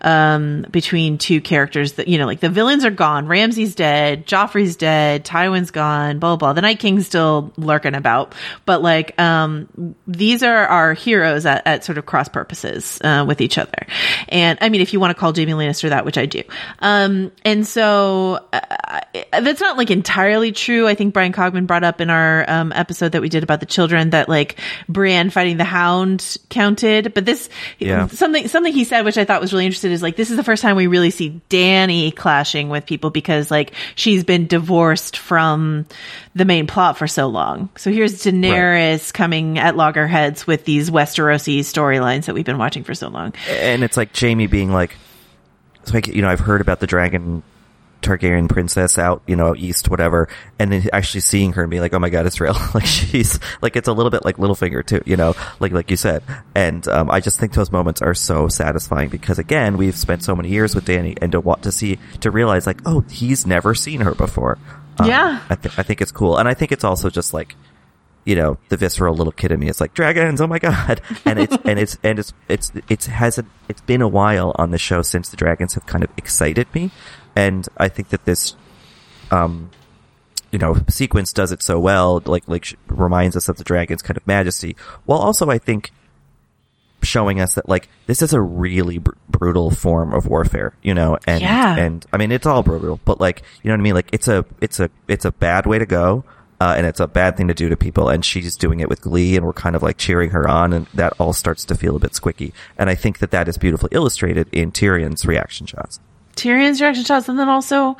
[0.00, 3.26] um, between two characters that, you know, like the villains are gone.
[3.26, 4.26] Ramsay's dead.
[4.26, 5.24] Joffrey's dead.
[5.24, 6.52] Tywin's gone, blah, blah, blah.
[6.54, 11.84] The Night King's still lurking about, but like, um, these are our heroes at, at
[11.84, 13.86] sort of cross purposes, uh, with each other.
[14.28, 16.42] And I mean, if you want to call Jaime Lannister that, which I do.
[16.80, 19.00] Um, and so, uh,
[19.40, 20.86] that's not like entirely true.
[20.86, 23.66] I think Bryan Cogman brought up in our, um, episode that we did about the
[23.66, 24.58] children that like
[24.88, 28.06] Brienne fighting the hound counted, but this, Yeah.
[28.08, 30.44] something, something he said, which I thought was really interesting is like, this is the
[30.44, 35.86] first time we really see Dany clashing with people because like she's been divorced from
[36.36, 37.70] the main plot for so long.
[37.76, 42.94] So here's Daenerys coming at loggerheads with these Westerosi storylines that we've been watching for
[42.94, 43.32] so long.
[43.48, 44.94] and it's like Jaime being like,
[45.80, 47.42] it's like you know, I've heard about the dragon
[48.02, 51.94] Targaryen princess out, you know, east, whatever, and then actually seeing her and being like,
[51.94, 52.54] oh my god, it's real.
[52.74, 55.96] like she's like, it's a little bit like Littlefinger too, you know, like like you
[55.96, 56.22] said.
[56.54, 60.36] And um, I just think those moments are so satisfying because again, we've spent so
[60.36, 63.74] many years with Dany, and to want to see to realize like, oh, he's never
[63.74, 64.58] seen her before.
[64.98, 65.40] Um, Yeah.
[65.50, 67.54] I, th- I think it's cool, and I think it's also just like
[68.24, 70.40] you know, the visceral little kid in me is like dragons.
[70.40, 71.00] Oh my god!
[71.24, 74.78] And it's and it's and it's it's it's hasn't it's been a while on the
[74.78, 76.90] show since the dragons have kind of excited me,
[77.36, 78.56] and I think that this,
[79.30, 79.70] um,
[80.50, 82.20] you know, sequence does it so well.
[82.26, 85.92] Like like reminds us of the dragons' kind of majesty, while also I think
[87.06, 91.18] showing us that like this is a really br- brutal form of warfare, you know,
[91.26, 91.76] and Yeah.
[91.76, 94.28] and I mean it's all brutal, but like you know what I mean, like it's
[94.28, 96.24] a it's a it's a bad way to go.
[96.58, 99.02] Uh, and it's a bad thing to do to people, and she's doing it with
[99.02, 101.94] glee, and we're kind of like cheering her on, and that all starts to feel
[101.96, 102.50] a bit squicky.
[102.78, 106.00] And I think that that is beautifully illustrated in Tyrion's reaction shots.
[106.34, 107.98] Tyrion's reaction shots, and then also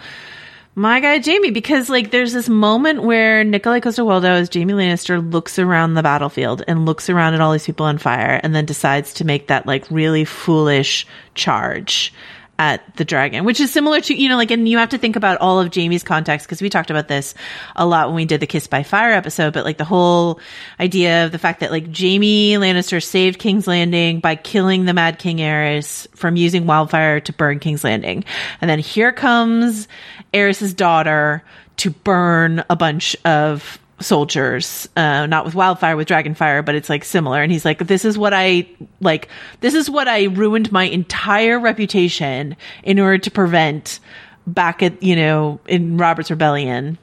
[0.76, 5.58] my guy Jaime, because like there's this moment where Nikolai Coster-Waldau as Jaime Lannister looks
[5.58, 9.14] around the battlefield and looks around at all these people on fire, and then decides
[9.14, 12.12] to make that like really foolish charge.
[12.58, 15.16] At the dragon, which is similar to, you know, like, and you have to think
[15.16, 17.34] about all of Jaime's context because we talked about this
[17.74, 20.40] a lot when we did the Kiss by Fire episode, but like the whole
[20.80, 25.18] idea of the fact that like Jaime Lannister saved King's Landing by killing the Mad
[25.18, 28.24] King Aerys from using wildfire to burn King's Landing.
[28.60, 29.88] And then here comes
[30.32, 31.42] Aerys's daughter
[31.78, 37.04] to burn a bunch of soldiers, uh, not with wildfire, with dragonfire, but it's like
[37.04, 37.42] similar.
[37.42, 38.68] And he's like, this is what I,
[39.00, 39.28] like,
[39.60, 44.00] this is what I ruined my entire reputation in order to prevent
[44.46, 46.98] back at, you know, in Robert's Rebellion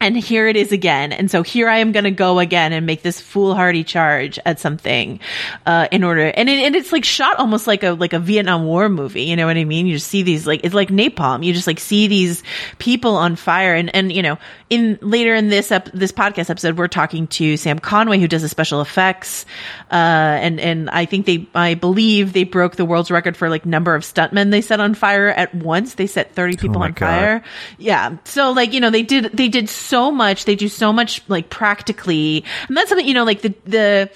[0.00, 1.12] and here it is again.
[1.12, 4.60] And so here I am going to go again and make this foolhardy charge at
[4.60, 5.18] something,
[5.66, 8.64] uh, in order, and it, and it's like shot almost like a, like a Vietnam
[8.64, 9.24] War movie.
[9.24, 9.86] You know what I mean?
[9.86, 11.44] You just see these, like, it's like napalm.
[11.44, 12.42] You just like see these
[12.78, 13.74] people on fire.
[13.74, 14.38] And, and, you know,
[14.70, 18.42] in later in this, ep- this podcast episode, we're talking to Sam Conway, who does
[18.42, 19.46] the special effects.
[19.90, 23.66] Uh, and, and I think they, I believe they broke the world's record for like
[23.66, 25.94] number of stuntmen they set on fire at once.
[25.94, 26.98] They set 30 people my on God.
[26.98, 27.42] fire.
[27.78, 28.16] Yeah.
[28.24, 30.44] So like, you know, they did, they did so much.
[30.44, 32.44] They do so much like practically.
[32.68, 34.10] And that's something, you know, like the, the,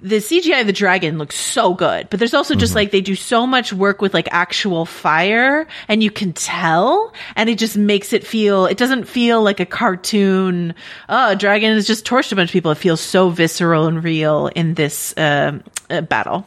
[0.00, 3.14] the CGI of the dragon looks so good, but there's also just like they do
[3.14, 8.12] so much work with like actual fire and you can tell and it just makes
[8.12, 10.74] it feel, it doesn't feel like a cartoon.
[11.08, 12.70] Oh, a dragon has just torched a bunch of people.
[12.70, 16.46] It feels so visceral and real in this, um uh, battle.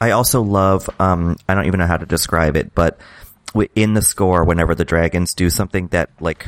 [0.00, 2.98] I also love, um, I don't even know how to describe it, but
[3.74, 6.46] in the score, whenever the dragons do something that like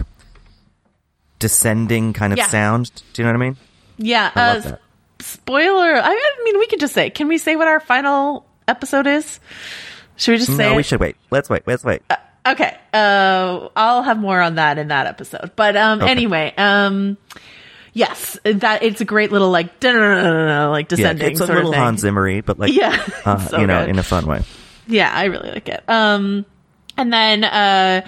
[1.39, 2.47] descending kind of Yeah.
[2.47, 3.57] sound, do you know what I mean?
[3.99, 4.31] Yeah.
[4.35, 4.81] I love uh, that.
[5.21, 5.95] spoiler.
[5.97, 9.41] I, mean, we could just say, can we say what our final episode is?
[10.17, 10.77] Should we just say No, it?
[10.77, 11.17] we should wait.
[11.31, 11.63] Let's wait.
[11.67, 12.03] Let's wait.
[12.47, 12.77] Okay.
[12.95, 15.51] Uh, I'll have more on that in that episode.
[15.57, 16.11] But um, Okay.
[16.11, 17.17] anyway, um,
[17.93, 21.75] yes, that it's a great little like like yeah, descending it's a sort little of
[21.75, 21.83] thing.
[21.83, 23.91] Hans Zimmery, but like, Yeah, uh, so you know, good.
[23.91, 24.43] in a fun way.
[24.87, 25.83] Yeah, I really like it.
[25.89, 26.47] Um,
[26.97, 28.07] and then, uh,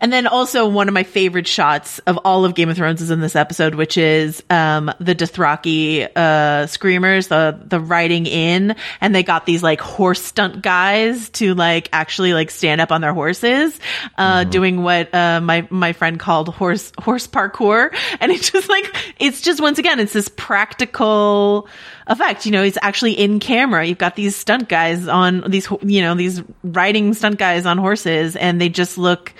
[0.00, 3.10] and then also one of my favorite shots of all of Game of Thrones is
[3.10, 9.14] in this episode, which is, um, the Dothraki, uh, screamers, the, the riding in, and
[9.14, 13.14] they got these like horse stunt guys to like actually like stand up on their
[13.14, 13.78] horses,
[14.18, 17.94] uh, doing what, uh, my, my friend called horse, horse parkour.
[18.20, 21.68] And it's just like, it's just once again, it's this practical,
[22.10, 22.44] effect.
[22.44, 23.84] You know, it's actually in camera.
[23.86, 28.36] You've got these stunt guys on these, you know, these riding stunt guys on horses
[28.36, 29.32] and they just look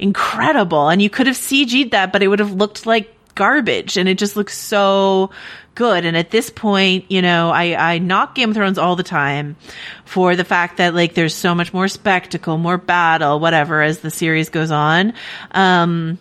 [0.00, 0.88] incredible.
[0.88, 4.18] And you could have CG'd that, but it would have looked like garbage and it
[4.18, 5.30] just looks so
[5.74, 6.04] good.
[6.04, 9.56] And at this point, you know, I, I knock Game of Thrones all the time
[10.04, 14.10] for the fact that like there's so much more spectacle, more battle, whatever, as the
[14.10, 15.14] series goes on.
[15.52, 16.18] Um,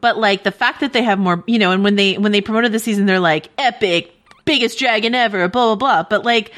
[0.00, 2.40] but like the fact that they have more, you know, and when they when they
[2.40, 4.12] promoted the season, they're like epic,
[4.44, 6.02] biggest dragon ever, blah blah blah.
[6.08, 6.52] But like,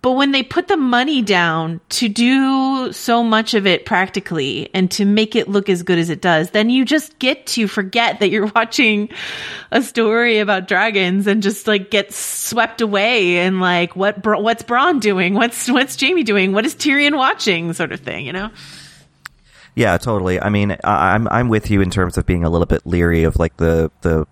[0.00, 4.90] but when they put the money down to do so much of it practically and
[4.92, 8.20] to make it look as good as it does, then you just get to forget
[8.20, 9.08] that you're watching
[9.72, 15.00] a story about dragons and just like get swept away and like what what's Bronn
[15.00, 18.50] doing, what's what's Jaime doing, what is Tyrion watching, sort of thing, you know.
[19.74, 20.40] Yeah, totally.
[20.40, 23.36] I mean, I'm I'm with you in terms of being a little bit leery of
[23.36, 24.26] like the the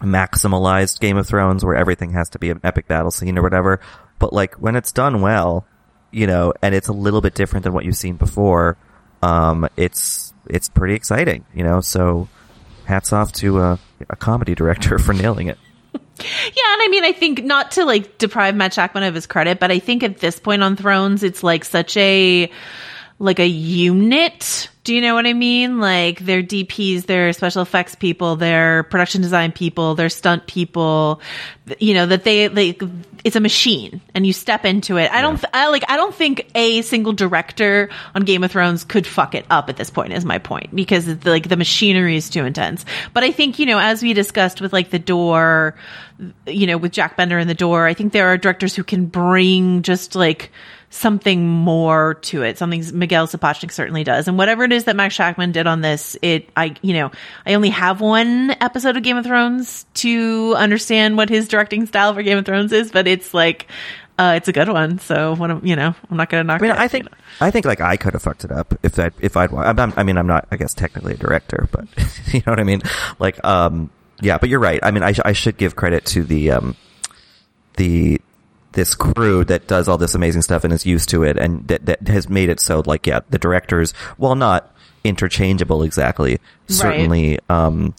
[0.00, 3.80] maximalized Game of Thrones where everything has to be an epic battle scene or whatever.
[4.20, 5.66] But like when it's done well,
[6.12, 8.76] you know, and it's a little bit different than what you've seen before,
[9.22, 11.80] um, it's it's pretty exciting, you know.
[11.80, 12.28] So
[12.84, 13.78] hats off to a,
[14.08, 15.58] a comedy director for nailing it.
[15.92, 19.58] Yeah, and I mean, I think not to like deprive Matt Shakman of his credit,
[19.58, 22.50] but I think at this point on Thrones, it's like such a
[23.20, 24.70] like a unit.
[24.82, 25.78] Do you know what I mean?
[25.78, 31.20] Like their DPs, their special effects people, their production design people, their stunt people.
[31.78, 32.82] You know that they like
[33.22, 35.12] it's a machine, and you step into it.
[35.12, 39.06] I don't I like I don't think a single director on Game of Thrones could
[39.06, 40.14] fuck it up at this point.
[40.14, 42.86] Is my point because it's, like the machinery is too intense.
[43.12, 45.76] But I think you know as we discussed with like the door
[46.46, 49.06] you know, with Jack Bender in the door, I think there are directors who can
[49.06, 50.50] bring just like
[50.92, 52.58] something more to it.
[52.58, 54.26] Something Miguel Sapochnik certainly does.
[54.28, 57.12] And whatever it is that Max Shakman did on this, it, I, you know,
[57.46, 62.12] I only have one episode of Game of Thrones to understand what his directing style
[62.12, 63.68] for Game of Thrones is, but it's like,
[64.18, 64.98] uh, it's a good one.
[64.98, 67.04] So what, you know, I'm not going to knock I mean, it, I you think
[67.04, 67.16] know.
[67.40, 69.50] I think like I could have fucked it up if that if I'd.
[69.52, 70.46] I'm, I'm- I mean, I'm not.
[70.50, 71.86] I guess technically a director, but
[72.32, 72.82] you know what I mean.
[73.18, 74.36] Like, um, yeah.
[74.36, 74.78] But you're right.
[74.82, 76.76] I mean, I, sh- I should give credit to the um,
[77.76, 78.20] the
[78.72, 81.86] this crew that does all this amazing stuff and is used to it, and that
[81.86, 87.94] that has made it so like yeah, the directors, while not interchangeable exactly, certainly um,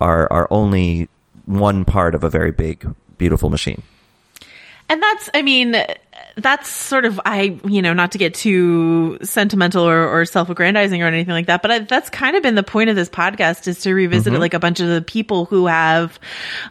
[0.00, 1.08] are are only
[1.46, 2.86] one part of a very big,
[3.18, 3.82] beautiful machine.
[4.88, 5.74] And that's, I mean,
[6.36, 11.06] that's sort of I you know not to get too sentimental or, or self-aggrandizing or
[11.06, 13.80] anything like that, but I, that's kind of been the point of this podcast is
[13.80, 14.40] to revisit Mm-hmm.
[14.40, 16.18] like a bunch of the people who have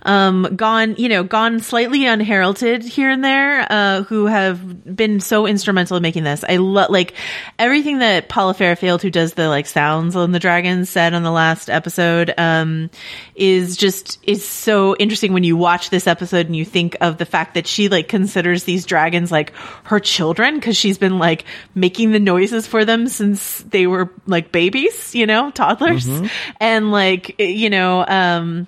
[0.03, 5.45] um, gone you know gone slightly unheralded here and there, uh, who have been so
[5.47, 6.43] instrumental in making this.
[6.47, 7.13] I love like
[7.59, 11.31] everything that Paula Fairfield, who does the like sounds on the dragons, said on the
[11.31, 12.89] last episode, um,
[13.35, 17.25] is just is so interesting when you watch this episode and you think of the
[17.25, 19.51] fact that she like considers these dragons like
[19.83, 21.43] her children because she's been like
[21.75, 26.07] making the noises for them since they were like babies, you know, toddlers,
[26.61, 28.67] and like you know, um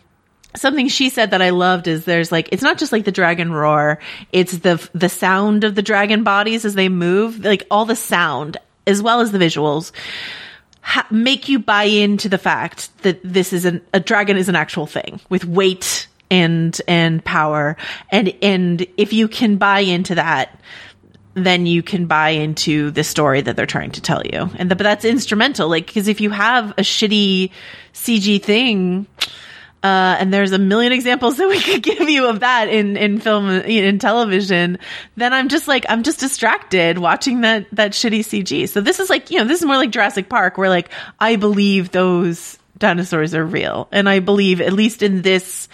[0.56, 3.52] something she said that I loved is there's like it's not just like the dragon
[3.52, 4.00] roar,
[4.34, 8.58] it's the the sound of the dragon bodies as they move, like all the sound
[8.88, 9.92] as well as the visuals
[10.82, 14.56] ha- make you buy into the fact that this is an, a dragon is an
[14.56, 17.78] actual thing with weight and and power
[18.12, 20.60] and and if you can buy into that
[21.34, 24.76] then you can buy into the story that they're trying to tell you and the,
[24.76, 27.52] but that's instrumental like because if you have a shitty
[27.94, 29.08] cg thing
[29.86, 33.20] uh, and there's a million examples that we could give you of that in, in
[33.20, 34.80] film, in television,
[35.16, 38.68] then I'm just like, I'm just distracted watching that, that shitty CG.
[38.68, 41.36] So this is like, you know, this is more like Jurassic Park where like, I
[41.36, 43.88] believe those dinosaurs are real.
[43.92, 45.68] And I believe, at least in this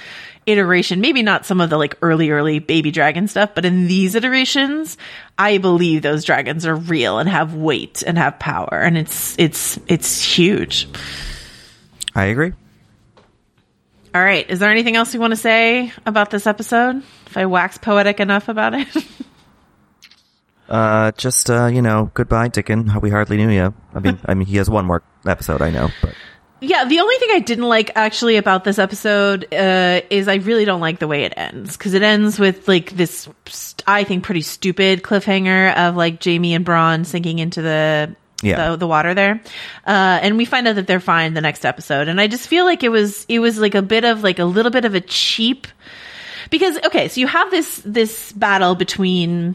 [0.45, 4.15] iteration, maybe not some of the like early, early baby dragon stuff, but in these
[4.15, 4.97] iterations,
[5.37, 8.79] I believe those dragons are real and have weight and have power.
[8.81, 10.87] And it's, it's, it's huge.
[12.15, 12.53] I agree.
[14.13, 14.49] All right.
[14.49, 16.97] Is there anything else you want to say about this episode?
[17.27, 18.87] If I wax poetic enough about it?
[20.71, 22.89] Uh, just uh, you know, goodbye, Dickon.
[23.01, 23.73] We hardly knew you.
[23.93, 26.15] I mean, I mean, he has one more episode, I know, but
[26.61, 26.85] yeah.
[26.85, 30.79] The only thing I didn't like actually about this episode uh, is I really don't
[30.79, 34.41] like the way it ends because it ends with like this, st- I think, pretty
[34.41, 38.15] stupid cliffhanger of like Jaime and Bronn sinking into the.
[38.43, 38.71] Yeah.
[38.71, 39.39] The, the water there,
[39.85, 42.65] uh, and we find out that they're fine the next episode, and I just feel
[42.65, 44.99] like it was it was like a bit of like a little bit of a
[44.99, 45.67] cheap
[46.49, 49.53] because okay, so you have this this battle between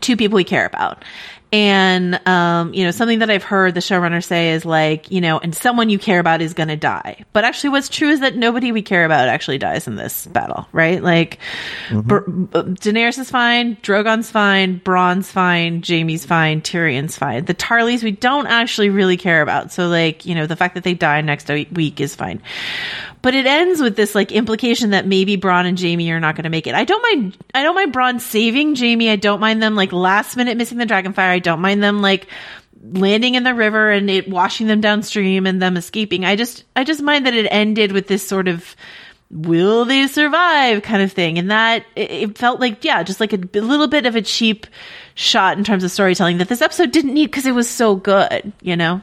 [0.00, 1.04] two people we care about.
[1.52, 5.38] And, um, you know, something that I've heard the showrunner say is like, you know,
[5.38, 7.24] and someone you care about is going to die.
[7.32, 10.68] But actually, what's true is that nobody we care about actually dies in this battle,
[10.72, 11.02] right?
[11.02, 11.38] Like,
[11.90, 17.44] Br- B- Daenerys is fine, Drogon's fine, Bronn's fine, Jaime's fine, Tyrion's fine.
[17.44, 19.72] The Tarlys we don't actually really care about.
[19.72, 22.42] So, like, you know, the fact that they die next week is fine.
[23.22, 26.44] But it ends with this like implication that maybe Bronn and Jaime are not going
[26.44, 26.74] to make it.
[26.74, 27.36] I don't mind.
[27.52, 29.10] I don't mind Bronn saving Jaime.
[29.10, 31.28] I don't mind them like last minute missing the dragonfire.
[31.28, 32.28] I don't mind them like
[32.82, 36.24] landing in the river and it washing them downstream and them escaping.
[36.24, 38.76] I just I just mind that it ended with this sort of
[39.32, 43.32] will they survive kind of thing and that it, it felt like yeah just like
[43.32, 44.66] a little bit of a cheap
[45.14, 48.52] shot in terms of storytelling that this episode didn't need because it was so good
[48.60, 49.00] you know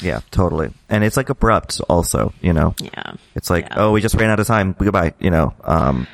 [0.00, 0.70] yeah, totally.
[0.88, 2.32] And it's like abrupt, also.
[2.40, 3.74] You know, yeah it's like, Yeah.
[3.78, 4.76] oh, we just ran out of time.
[4.78, 5.14] Goodbye.
[5.18, 5.54] You know.
[5.64, 6.06] Um,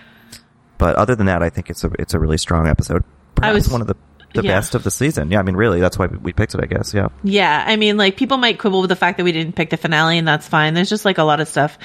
[0.78, 3.04] but other than that, I think it's a it's a really strong episode.
[3.34, 3.96] Perhaps was- one of the
[4.35, 4.53] the yeah.
[4.53, 5.31] best of the season.
[5.31, 6.61] Yeah, I mean, really, that's why we picked it.
[6.62, 6.92] I guess.
[6.92, 7.09] Yeah.
[7.23, 9.77] Yeah, I mean, like people might quibble with the fact that we didn't pick the
[9.77, 10.75] finale, and that's fine.
[10.75, 11.79] There's just like a lot of stuff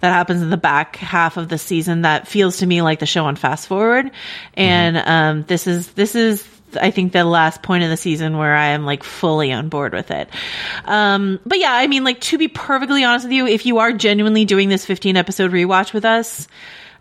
[0.00, 3.06] that happens in the back half of the season that feels to me like the
[3.06, 4.10] show on fast forward,
[4.54, 6.46] and um, this is this is.
[6.80, 9.92] I think the last point of the season where I am like fully on board
[9.92, 10.28] with it.
[10.84, 13.92] Um, but yeah, I mean, like to be perfectly honest with you, if you are
[13.92, 16.48] genuinely doing this 15 episode rewatch with us,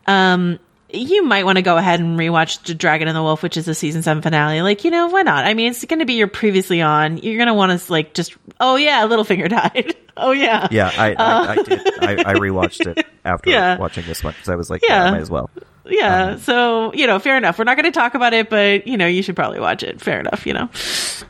[0.05, 0.59] um,
[0.93, 3.65] you might want to go ahead and rewatch The Dragon and the Wolf, which is
[3.65, 4.61] the season seven finale.
[4.61, 5.45] Like, you know, why not?
[5.45, 7.17] I mean, it's going to be your previously on.
[7.17, 9.95] You're going to want to like just, oh yeah, Littlefinger died.
[10.15, 10.67] oh yeah.
[10.71, 11.81] Yeah, I I, I did.
[12.03, 13.77] I, I rewatched it after Yeah.
[13.77, 15.07] watching this one because I was like, yeah, Yeah.
[15.07, 15.49] I might as well.
[15.85, 16.37] Yeah.
[16.37, 17.57] So, you know, fair enough.
[17.57, 19.99] We're not going to talk about it, but, you know, you should probably watch it.
[19.99, 20.69] Fair enough, you know.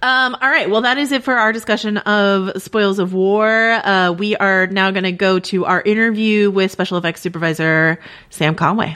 [0.04, 0.70] Um, all right.
[0.70, 3.72] Well, that is it for our discussion of Spoils of War.
[3.84, 8.00] Uh, we are now going to go to our interview with Special Effects Supervisor
[8.30, 8.96] Sam Conway.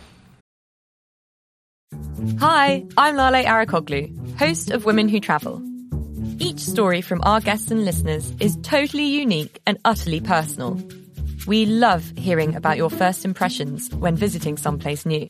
[2.39, 5.62] Hi, I'm Lale Arikoglu, host of Women Who Travel.
[6.39, 10.82] Each story from our guests and listeners is totally unique and utterly personal.
[11.47, 15.28] We love hearing about your first impressions when visiting someplace new.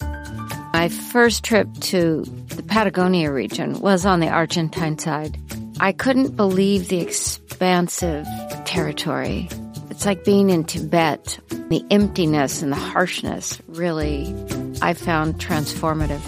[0.00, 5.38] My first trip to the Patagonia region was on the Argentine side.
[5.78, 8.26] I couldn't believe the expansive
[8.64, 9.48] territory.
[9.94, 11.38] It's like being in Tibet.
[11.68, 14.34] The emptiness and the harshness really,
[14.82, 16.20] I found transformative.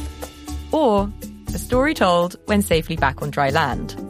[0.72, 1.12] Or
[1.48, 4.00] a story told when safely back on dry land.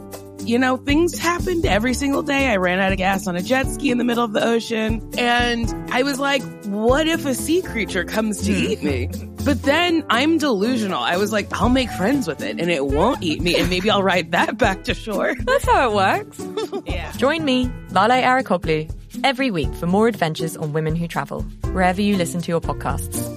[0.41, 2.47] you know, things happened every single day.
[2.47, 5.01] I ran out of gas on a jet ski in the middle of the ocean.
[5.17, 8.71] And I was like, what if a sea creature comes to hmm.
[8.71, 9.09] eat me?
[9.43, 10.99] But then I'm delusional.
[10.99, 13.89] I was like, I'll make friends with it and it won't eat me and maybe
[13.89, 15.35] I'll ride that back to shore.
[15.35, 16.83] That's how it works.
[16.85, 17.11] yeah.
[17.13, 18.93] Join me, Lale Arikoglu,
[19.23, 23.33] every week for more adventures on women who travel, wherever you listen to your podcasts.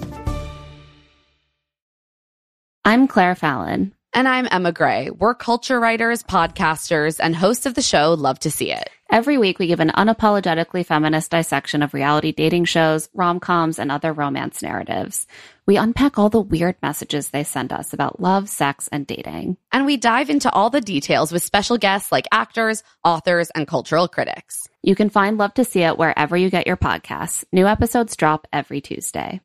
[2.85, 3.93] I'm Claire Fallon.
[4.13, 5.11] And I'm Emma Gray.
[5.11, 8.91] We're culture writers, podcasters, and hosts of the show Love to See It.
[9.09, 13.93] Every week, we give an unapologetically feminist dissection of reality dating shows, rom coms, and
[13.93, 15.29] other romance narratives.
[15.67, 19.57] We unpack all the weird messages they send us about love, sex, and dating.
[19.71, 24.09] And we dive into all the details with special guests like actors, authors, and cultural
[24.09, 24.70] critics.
[24.83, 27.45] You can find Love to See It wherever you get your podcasts.
[27.53, 29.41] New episodes drop every Tuesday.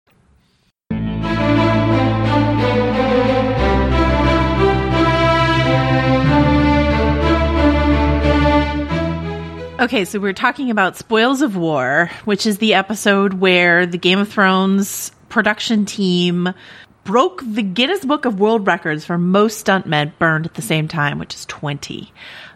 [9.77, 14.19] Okay, so we're talking about Spoils of War, which is the episode where the Game
[14.19, 16.53] of Thrones production team
[17.03, 21.19] broke the Guinness Book of World Records for most stuntmen burned at the same time,
[21.19, 22.11] which is 20.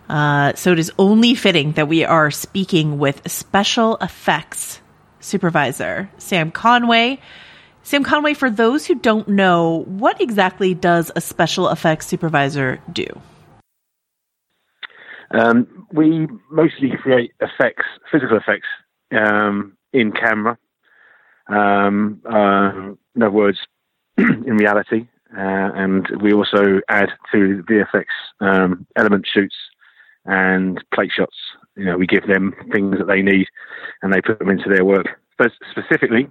[0.09, 4.81] Uh, so it is only fitting that we are speaking with special effects
[5.19, 7.19] supervisor, Sam Conway.
[7.83, 13.05] Sam Conway, for those who don't know, what exactly does a special effects supervisor do?
[15.31, 18.67] Um, we mostly create effects, physical effects,
[19.11, 20.57] um, in camera.
[21.47, 23.57] Um, uh, in other words,
[24.17, 28.05] in reality, uh, and we also add to VFX
[28.39, 29.55] um, element shoots
[30.25, 31.35] and plate shots.
[31.75, 33.47] You know, we give them things that they need,
[34.01, 35.07] and they put them into their work.
[35.37, 36.27] But specifically,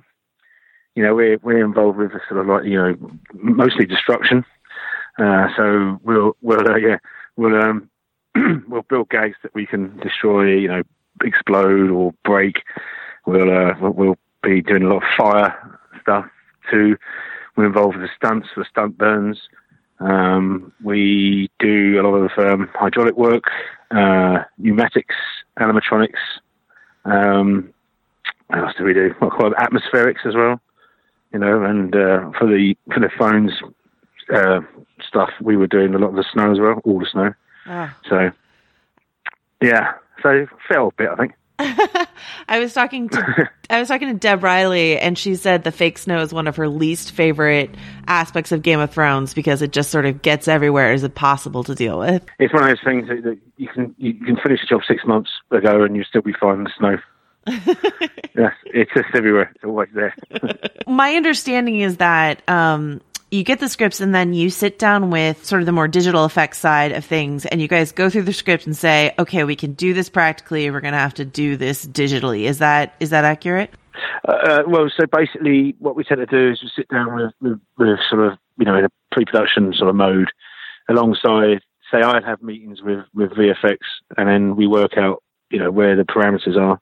[0.94, 2.96] you know, we're we're involved with sort of like you know
[3.32, 4.44] mostly destruction.
[5.18, 6.98] Uh, so we'll we'll uh, yeah
[7.36, 7.88] we'll um,
[8.68, 10.82] we'll build gags that we can destroy, you know,
[11.24, 12.62] explode or break.
[13.26, 16.26] We'll uh, we'll be doing a lot of fire stuff
[16.70, 16.96] too.
[17.56, 19.40] We're involved with the stunts, the stunt burns.
[20.00, 23.44] Um, we do a lot of um, hydraulic work,
[23.90, 25.14] uh, pneumatics,
[25.58, 26.18] animatronics.
[27.04, 27.72] Um,
[28.48, 29.14] what else do we do?
[29.18, 29.58] What call it?
[29.58, 30.60] Atmospherics as well.
[31.32, 33.52] You know, and uh, for the for the Thrones
[34.32, 34.60] uh,
[35.06, 37.34] stuff, we were doing a lot of the snow as well, all the snow.
[37.66, 37.94] Ah.
[38.08, 38.30] So,
[39.60, 41.32] yeah, so fell a bit, I think.
[42.48, 45.98] I was talking to I was talking to Deb Riley, and she said the fake
[45.98, 47.74] snow is one of her least favorite
[48.06, 50.92] aspects of Game of Thrones because it just sort of gets everywhere.
[50.92, 52.24] Is it possible to deal with?
[52.38, 55.04] It's one of those things that, that you can you can finish a job six
[55.04, 56.98] months ago and you still be finding the snow.
[58.36, 59.50] yes, it's just everywhere.
[59.54, 60.14] It's always there.
[60.86, 63.00] My understanding is that um,
[63.30, 66.24] you get the scripts and then you sit down with sort of the more digital
[66.24, 69.56] effects side of things and you guys go through the script and say, okay, we
[69.56, 70.70] can do this practically.
[70.70, 72.44] We're going to have to do this digitally.
[72.44, 73.70] Is that, is that accurate?
[74.26, 77.60] Uh, well, so basically, what we tend to do is we sit down with, with,
[77.78, 80.28] with sort of, you know, in a pre-production sort of mode,
[80.88, 81.60] alongside.
[81.90, 83.78] Say, I'd have meetings with with VFX,
[84.16, 86.80] and then we work out, you know, where the parameters are,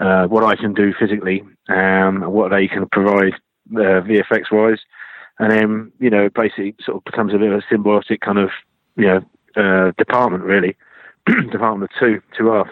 [0.00, 3.34] uh, what I can do physically, um, and what they can provide
[3.72, 4.78] uh, VFX wise,
[5.38, 8.50] and then you know, basically, sort of becomes a bit of a symbiotic kind of,
[8.96, 9.20] you know,
[9.56, 10.76] uh, department really,
[11.50, 12.70] department of two two halves.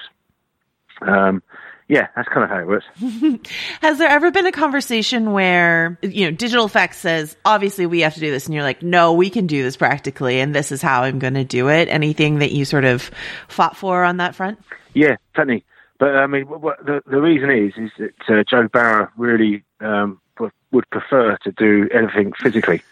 [1.02, 1.42] Um,
[1.90, 2.84] yeah, that's kind of how it works.
[3.80, 8.14] Has there ever been a conversation where, you know, digital effects says, obviously we have
[8.14, 10.80] to do this, and you're like, no, we can do this practically, and this is
[10.80, 11.88] how I'm going to do it?
[11.88, 13.10] Anything that you sort of
[13.48, 14.62] fought for on that front?
[14.94, 15.64] Yeah, plenty.
[15.98, 19.64] But I mean, what, what the the reason is is that uh, Joe Bauer really
[19.80, 22.82] um, would, prefer to do anything physically,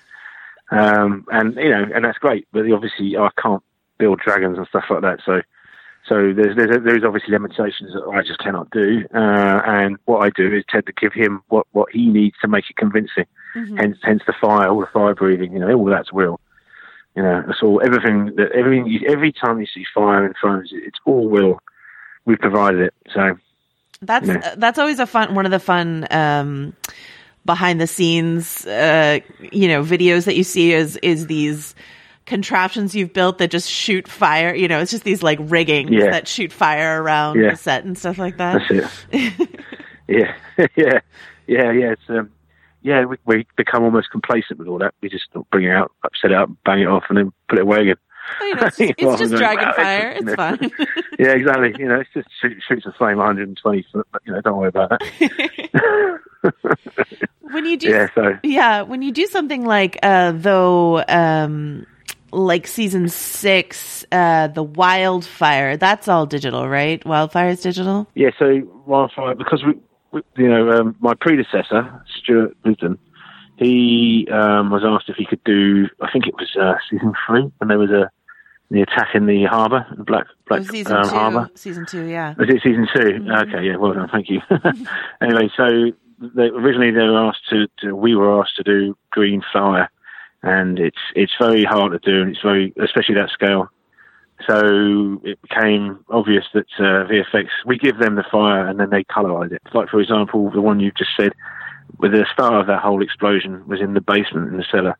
[0.70, 2.46] um, and you know, and that's great.
[2.52, 3.62] But obviously, I can't
[3.98, 5.42] build dragons and stuff like that, so.
[6.06, 10.30] So there's there's, there's obviously limitations that I just cannot do, uh, and what I
[10.30, 13.26] do is tend to give him what, what he needs to make it convincing.
[13.54, 13.76] Mm-hmm.
[13.76, 16.40] Hence hence the fire, all the fire breathing, you know, all that's real.
[17.14, 20.70] You know, it's all everything that everything you, every time you see fire in Thrones,
[20.72, 21.60] it's all real.
[22.24, 23.36] We've provided it, so
[24.00, 24.40] That's Yeah.
[24.44, 26.74] uh, that's always a fun one of the fun um,
[27.48, 29.18] behind the scenes uh,
[29.50, 31.74] you know videos that you see is is these
[32.26, 34.54] contraptions you've built that just shoot fire.
[34.54, 36.10] You know, it's just these like riggings Yeah.
[36.10, 37.52] that shoot fire around Yeah.
[37.52, 38.60] the set and stuff like that.
[38.68, 39.60] that's it.
[40.08, 40.34] yeah,
[40.76, 41.00] yeah,
[41.46, 41.92] yeah, yeah.
[41.92, 42.28] It's um,
[42.82, 44.92] yeah, we, we become almost complacent with all that.
[45.00, 47.62] We just bring it out, upset it up, bang it off, and then put it
[47.62, 47.96] away again.
[48.40, 50.10] You know, it's, it's Well, just dragon fire.
[50.12, 50.58] it's- It's fun.
[51.18, 51.74] yeah, exactly.
[51.78, 54.68] You know, it's just shoot, shoots a flame 120 foot, but you know, don't worry
[54.68, 56.20] about that.
[57.40, 61.86] when you do yeah, so Yeah, when you do something like uh though um
[62.30, 67.04] like season 6 uh the wildfire, that's all digital, right?
[67.04, 68.06] Wildfire is digital?
[68.14, 69.74] yeah, so wildfire because we,
[70.12, 72.98] we you know, um, my predecessor Stuart Bluton,
[73.58, 75.88] he um, was asked if he could do.
[76.00, 78.10] I think it was uh, season three when there was a
[78.70, 81.08] the attack in the harbour, the Black Black season um.
[81.08, 81.50] Harbour.
[81.54, 82.34] Season two, yeah.
[82.38, 84.40] Was it season 2 Okay, yeah, well done, thank you.
[85.22, 89.42] anyway, so they, originally they were asked to, to, we were asked to do Green
[89.52, 89.90] Fire,
[90.42, 93.68] and it's it's very hard to do, and it's very, especially that scale.
[94.46, 99.02] So it became obvious that uh, VFX, we give them the fire and then they
[99.02, 99.60] colorise it.
[99.74, 101.32] Like, for example, the one you just said,
[101.98, 104.96] with the start of that whole explosion was in the basement in the cellar.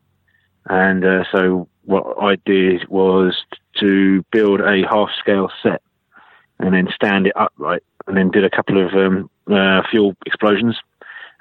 [0.69, 3.43] And uh, so what I did was
[3.79, 5.81] to build a half scale set
[6.59, 10.77] and then stand it upright and then did a couple of um, uh, fuel explosions.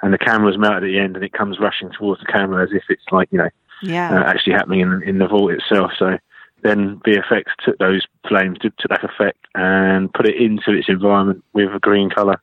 [0.00, 2.70] And the camera's mounted at the end and it comes rushing towards the camera as
[2.72, 3.50] if it's like, you know,
[3.82, 4.10] Yeah.
[4.10, 5.90] uh, actually happening in, in the vault itself.
[5.98, 6.18] So
[6.62, 11.42] then VFX took those flames, took, took that effect and put it into its environment
[11.52, 12.40] with a green colour.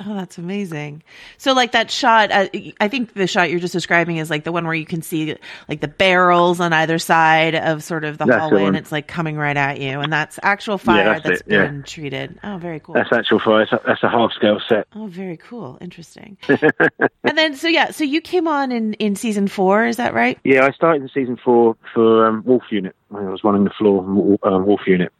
[0.00, 1.02] Oh, that's amazing.
[1.38, 2.48] So, like that shot, uh,
[2.80, 5.36] I think the shot you're just describing is like the one where you can see
[5.68, 8.90] like the barrels on either side of sort of the That's the hallway, and it's
[8.90, 11.82] like coming right at you, and that's actual fire that's that's it, yeah.
[11.82, 12.38] treated.
[12.42, 12.94] Oh, very cool.
[12.94, 13.66] That's actual fire.
[13.70, 14.88] That's a, that's a half scale set.
[14.96, 15.78] Oh, very cool.
[15.80, 16.38] Interesting.
[16.48, 20.38] and then, so yeah, so you came on in in season four, is that right?
[20.42, 22.96] Yeah, I started in season four for um, Wolf Unit.
[23.14, 24.00] I was running the floor
[24.42, 25.12] um, Wolf Unit.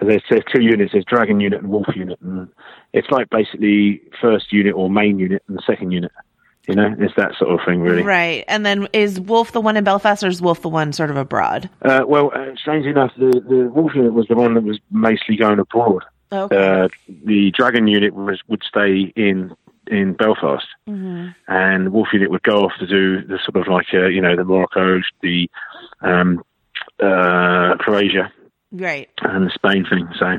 [0.00, 2.20] There's, there's two units, there's Dragon Unit and Wolf Unit.
[2.20, 2.48] And
[2.92, 6.12] it's like basically first unit or main unit and the second unit.
[6.68, 8.02] You know, it's that sort of thing, really.
[8.02, 8.44] Right.
[8.48, 11.16] And then is Wolf the one in Belfast, or is Wolf the one sort of
[11.16, 11.70] abroad?
[11.80, 15.36] Uh, well, uh, strangely enough, the, the Wolf Unit was the one that was mostly
[15.36, 16.02] going abroad.
[16.32, 16.56] Okay.
[16.56, 16.88] Uh,
[17.24, 19.54] the Dragon Unit was would stay in
[19.86, 23.86] in Belfast, hmm and Wolf Unit would go off to do the sort of like
[23.94, 25.48] uh, you know the Morocco, the
[26.00, 26.42] um,
[27.00, 28.32] uh, Croatia,
[28.76, 29.08] Right.
[29.22, 30.08] and the Spain thing.
[30.18, 30.38] So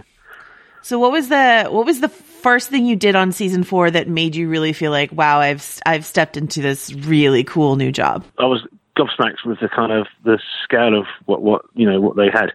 [0.81, 4.07] So what was the what was the first thing you did on season four that
[4.07, 8.23] made you really feel like, wow, I've I've stepped into this really cool new job?
[8.37, 8.65] I was
[8.97, 12.53] gobsmacked with the kind of the scale of what what you know what they had.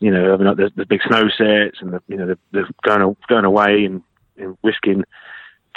[0.00, 2.38] You know, I mean, like the, the big snow sets and the you know the,
[2.52, 4.02] the going going away and,
[4.36, 5.04] and risking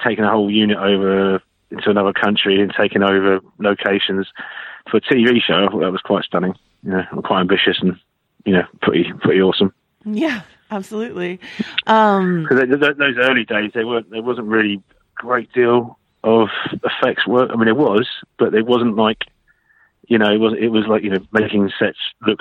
[0.04, 4.28] taking a whole unit over into another country and taking over locations
[4.90, 5.66] for a TV show.
[5.66, 6.54] I thought that was quite stunning.
[6.84, 7.98] You know, quite ambitious and
[8.46, 9.74] you know pretty pretty awesome.
[10.06, 10.42] Yeah,
[10.72, 11.40] absolutely.
[11.88, 17.28] Um, Because those early days, there weren't there wasn't really a great deal of effects
[17.28, 17.50] work.
[17.52, 19.24] I mean, it was, but it wasn't like
[20.08, 22.40] you know, it was it was like you know making sets look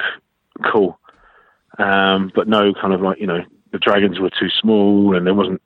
[0.73, 0.99] cool,
[1.79, 3.41] um, but no kind of like you know
[3.73, 5.61] the dragons were too small and there wasn't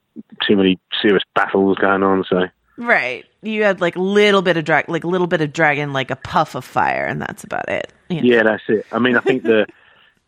[0.46, 2.24] too many serious battles going on.
[2.28, 2.44] So
[2.76, 3.24] right.
[3.42, 6.16] You had like little bit of drag, like a little bit of dragon, like a
[6.16, 7.92] puff of fire, and that's about it.
[8.08, 8.36] you know?
[8.36, 8.86] yeah, that's it.
[8.92, 9.66] I mean, I think the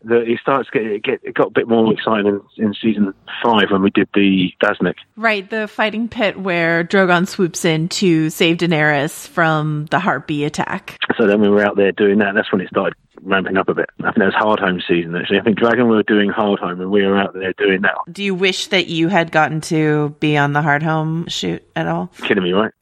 [0.03, 2.27] the it starts get it, get it got a bit more exciting
[2.57, 4.95] in, in season five when we did the Daznak.
[5.15, 10.97] Right, the fighting pit where Drogon swoops in to save Daenerys from the Harpy attack.
[11.17, 12.33] So then we were out there doing that.
[12.35, 13.89] That's when it started ramping up a bit.
[13.99, 15.39] I think that was Hardhome season actually.
[15.39, 17.95] I think Dragon were doing Hardhome and we were out there doing that.
[18.11, 22.11] Do you wish that you had gotten to be on the Hardhome shoot at all?
[22.23, 22.71] Kidding me, right?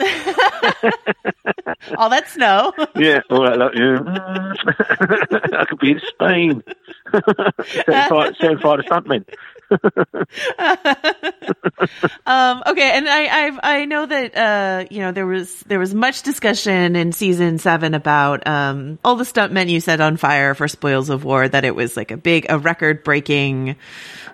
[1.96, 2.72] all that snow.
[2.96, 3.58] yeah, all that.
[3.58, 3.98] Like, yeah.
[5.60, 6.62] I could be in Spain.
[7.12, 9.24] setting, fire, setting fire to stuntmen.
[12.26, 15.94] um, okay, and I I've, I know that uh, you know there was there was
[15.94, 20.68] much discussion in season seven about um, all the stuntmen you set on fire for
[20.68, 21.48] Spoils of War.
[21.48, 23.76] That it was like a big a record breaking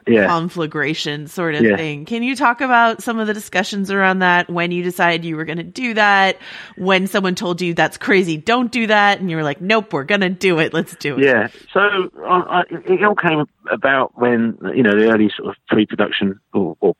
[0.07, 0.27] Yeah.
[0.27, 1.77] conflagration sort of Yeah.
[1.77, 2.05] thing.
[2.05, 4.49] Can you talk about some of the discussions around that?
[4.51, 6.39] When you decided you were going to do that?
[6.77, 10.05] When someone told you that's crazy, don't do that, and you were like, nope, we're
[10.05, 10.73] going to do it.
[10.73, 11.25] Let's do it.
[11.25, 11.49] Yeah.
[11.73, 11.81] So
[12.25, 16.77] I, I, it all came about when you know the early sort of pre-production or,
[16.81, 16.97] or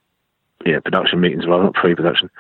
[0.65, 2.31] yeah, production meetings, well, not pre-production,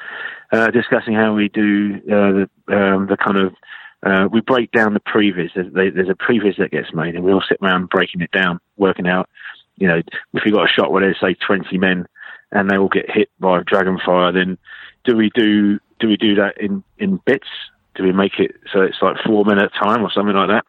[0.53, 3.55] uh, discussing how we do uh, the um, the kind of
[4.03, 5.51] uh, we break down the previs.
[5.55, 8.61] There's, there's a previs that gets made, and we all sit around breaking it down,
[8.77, 9.29] working out.
[9.77, 10.03] You know,
[10.33, 12.07] if we got a shot where there's say 20 men
[12.53, 14.59] and they all get hit by dragonfire, then
[15.05, 17.49] do we do do we do that in in bits?
[17.95, 20.49] Do we make it so it's like four men at a time or something like
[20.49, 20.65] that?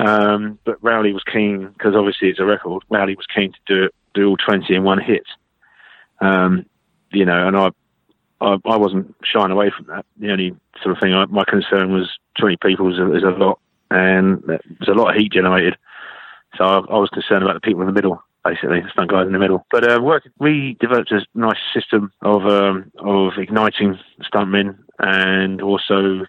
[0.00, 2.82] Um, but Rowley was keen because obviously it's a record.
[2.88, 5.26] Rowley was keen to do it, do all 20 in one hit.
[6.20, 6.64] Um,
[7.12, 7.70] you know, and I,
[8.40, 10.06] I, I wasn't shying away from that.
[10.16, 13.38] The only sort of thing, I, my concern was 20 people is a, is a
[13.38, 13.58] lot,
[13.90, 15.76] and there's a lot of heat generated.
[16.56, 19.26] So I, I was concerned about the people in the middle, basically, the stunt guys
[19.26, 19.66] in the middle.
[19.70, 26.24] But uh, work, we developed a nice system of um, of igniting stuntmen and also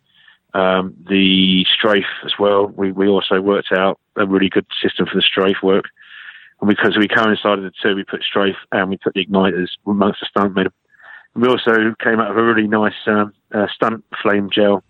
[0.54, 2.68] um, the strafe as well.
[2.68, 5.86] We we also worked out a really good system for the strafe work.
[6.60, 10.20] And because we coincided the two, we put strafe and we put the igniters amongst
[10.20, 10.70] the stuntmen.
[11.34, 14.84] We also came out with a really nice um, uh, stunt flame gel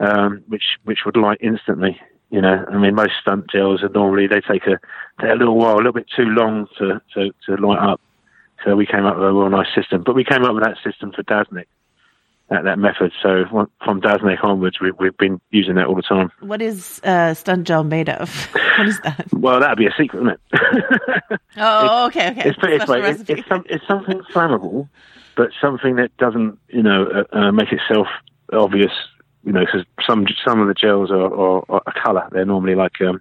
[0.00, 2.00] um, which which would light instantly.
[2.30, 4.78] You know, I mean, most stunt gels are normally they take a
[5.20, 8.00] take a little while, a little bit too long to to, to light up.
[8.64, 10.78] So we came up with a real nice system, but we came up with that
[10.82, 11.66] system for Daznak,
[12.50, 13.12] that that method.
[13.22, 13.44] So
[13.84, 16.30] from Daznak onwards, we, we've been using that all the time.
[16.40, 18.48] What is uh, stunt gel made of?
[18.76, 19.26] What is that?
[19.32, 21.40] Well, that'd be a secret, wouldn't it?
[21.56, 22.48] Oh, okay, okay.
[22.48, 24.88] it's, it's, like- it's, it's, some, it's something flammable,
[25.36, 28.08] but something that doesn't, you know, uh, uh, make itself
[28.52, 28.90] obvious.
[29.44, 32.28] You know, because some some of the gels are, are, are a colour.
[32.32, 33.20] They're normally like um,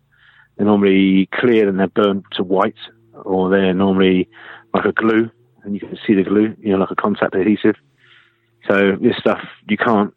[0.58, 2.78] they're normally clear and they're burned to white,
[3.14, 4.30] or they're normally
[4.74, 5.30] like a glue,
[5.64, 6.56] and you can see the glue.
[6.60, 7.76] You know, like a contact adhesive.
[8.70, 10.14] So this stuff you can't,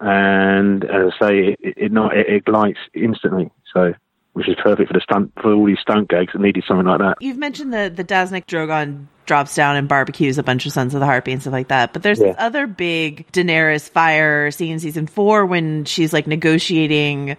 [0.00, 3.50] and as I say, it, it, not it, it lights instantly.
[3.74, 3.92] So
[4.32, 7.00] which is perfect for the stunt for all these stunt gags that needed something like
[7.00, 7.16] that.
[7.20, 11.00] You've mentioned the the Daznak Drogon drops down and barbecues a bunch of Sons of
[11.00, 11.92] the Harpy and stuff like that.
[11.92, 17.36] But there's this other big Daenerys fire scene in season four when she's like negotiating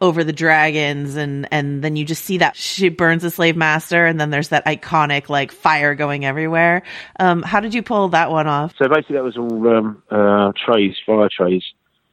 [0.00, 4.06] over the dragons and and then you just see that she burns the slave master
[4.06, 6.82] and then there's that iconic like fire going everywhere.
[7.18, 8.74] Um, how did you pull that one off?
[8.78, 11.62] So basically, that was all um, uh, trays, fire trays,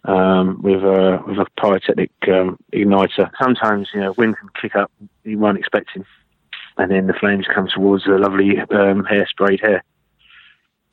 [0.03, 3.29] um, with a with a pyrotechnic um, igniter.
[3.41, 4.91] Sometimes you know wind can kick up
[5.23, 6.05] you weren't expecting,
[6.77, 9.83] and then the flames come towards the lovely um, hairsprayed hair.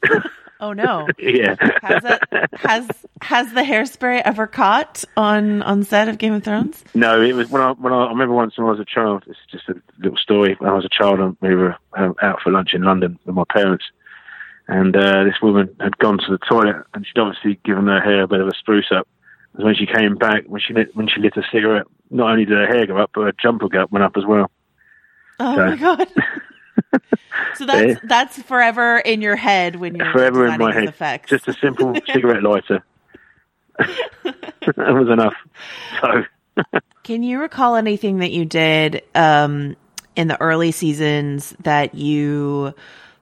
[0.64, 1.06] Oh no.
[1.18, 1.56] yeah.
[1.82, 2.20] Has it
[2.54, 2.88] has
[3.20, 6.82] has the hairspray ever caught on on set of Game of Thrones?
[6.94, 9.24] No, it was when I when I, I remember once when I was a child.
[9.26, 10.56] It's just a little story.
[10.58, 13.34] When I was a child, and we were um, out for lunch in London with
[13.34, 13.84] my parents,
[14.68, 18.22] and uh, this woman had gone to the toilet, and she'd obviously given her hair
[18.22, 19.06] a bit of a spruce up.
[19.54, 22.46] And when she came back, when she lit, when she lit a cigarette, not only
[22.46, 24.50] did her hair go up, but her jumper go up, went up as well.
[25.40, 26.08] Oh So- my god.
[27.54, 31.30] so that's that's forever in your head when you're Forever in my head, effects.
[31.30, 32.84] just a simple cigarette lighter.
[33.78, 35.34] that was enough.
[36.00, 36.24] So
[37.02, 39.76] Can you recall anything that you did um,
[40.16, 42.72] in the early seasons that you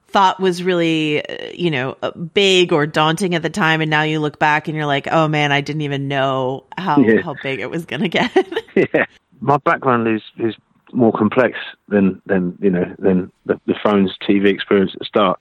[0.07, 4.03] thought was really, uh, you know, uh, big or daunting at the time, and now
[4.03, 7.21] you look back and you're like, oh man, I didn't even know how Yeah.
[7.23, 8.31] how big it was gonna get.
[8.75, 9.05] yeah,
[9.41, 10.55] my background is is
[10.93, 15.39] more complex than than you know than the, the phone's TV experience at the start.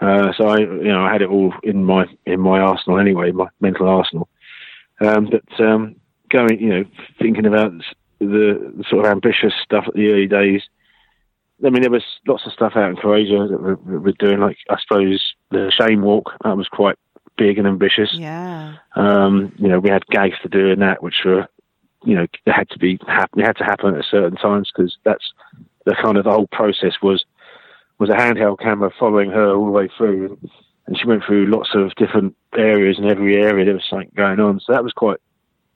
[0.00, 3.32] Uh, so I, you know, I had it all in my in my arsenal anyway,
[3.32, 4.28] my mental arsenal.
[5.00, 5.96] Um, but um,
[6.30, 6.84] going, you know,
[7.18, 7.72] thinking about
[8.18, 10.62] the, the sort of ambitious stuff at the early days.
[11.64, 14.38] I mean, there was lots of stuff out in Croatia that we're, we're doing.
[14.38, 16.96] Like, I suppose the Shame Walk that was quite
[17.36, 18.10] big and ambitious.
[18.12, 18.74] yeah.
[18.96, 21.48] Um, you know, we had gags to do in that, which were,
[22.04, 24.96] you know, it had to be hap- they had to happen at certain times because
[25.04, 25.32] that's
[25.84, 27.24] the kind of the whole process was
[27.98, 30.38] was a handheld camera following her all the way through,
[30.86, 34.38] and she went through lots of different areas, and every area there was something going
[34.38, 34.60] on.
[34.60, 35.18] So that was quite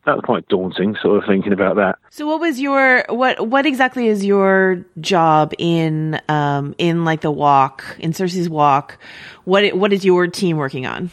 [0.04, 1.98] that was quite daunting, sort of thinking about that.
[2.10, 7.30] So what was your what what exactly is your job in um in like the
[7.30, 8.98] walk in Cersei's walk?
[9.44, 11.10] What what is your team working on?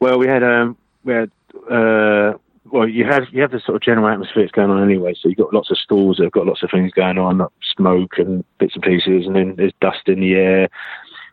[0.00, 1.30] Well, we had um, we had
[1.70, 2.34] uh,
[2.70, 5.14] well, you have you have the sort of general atmosphere that's going on anyway.
[5.14, 7.48] So you've got lots of stalls that have got lots of things going on, like
[7.76, 10.68] smoke and bits and pieces, and then there's dust in the air.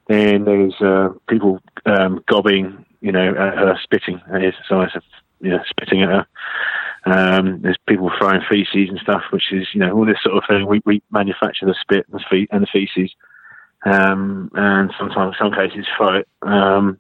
[0.09, 5.03] and there's uh, people um, gobbing, you know, at her, spitting at his size of,
[5.41, 6.27] you know, spitting at her.
[7.05, 10.43] Um, there's people throwing feces and stuff, which is, you know, all this sort of
[10.47, 10.67] thing.
[10.67, 13.13] We, we manufacture the spit and the, and the feces,
[13.85, 16.27] um, and sometimes, in some cases, throw it.
[16.41, 16.99] Um,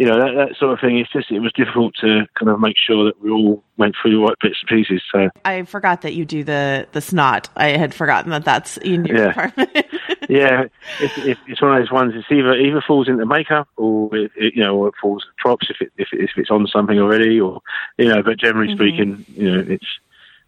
[0.00, 0.96] you know that, that sort of thing.
[0.96, 4.12] It's just it was difficult to kind of make sure that we all went through
[4.12, 5.02] the right bits and pieces.
[5.12, 7.50] So I forgot that you do the the snot.
[7.54, 9.26] I had forgotten that that's in your Yeah.
[9.26, 9.70] department.
[10.30, 10.64] yeah,
[11.00, 12.14] it's, it's, it's one of those ones.
[12.16, 15.68] It's either either falls into makeup or it, it, you know, or it falls props
[15.68, 17.60] if it, if it, if it's on something already, or
[17.98, 18.22] you know.
[18.22, 18.78] But generally mm-hmm.
[18.78, 19.84] speaking, you know, it's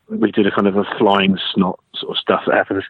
[0.09, 2.85] we did a kind of a flying snot sort of stuff that happens.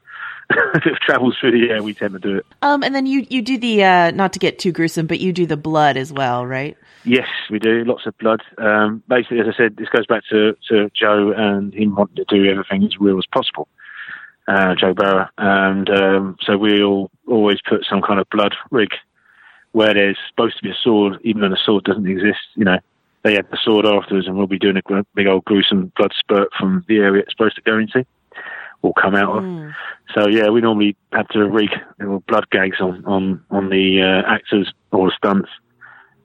[0.74, 2.46] if it travels through the air, we tend to do it.
[2.62, 5.32] um, and then you you do the uh, not to get too gruesome, but you
[5.32, 6.76] do the blood as well, right?
[7.05, 7.84] Yes, we do.
[7.84, 8.42] Lots of blood.
[8.59, 12.24] Um, basically, as I said, this goes back to, to Joe and him wanting to
[12.24, 13.68] do everything as real as possible.
[14.46, 15.28] Uh, Joe Bauer.
[15.38, 18.90] And um, so we'll always put some kind of blood rig
[19.72, 22.40] where there's supposed to be a sword, even though the sword doesn't exist.
[22.55, 22.78] You know,
[23.24, 26.50] they had the sword afterwards, and we'll be doing a big old gruesome blood spurt
[26.59, 28.07] from the area it's supposed to go into
[28.83, 29.45] or come out of.
[30.14, 34.30] So yeah, we normally have to rig little blood gags on on on the uh,
[34.30, 35.49] actors or the stunts,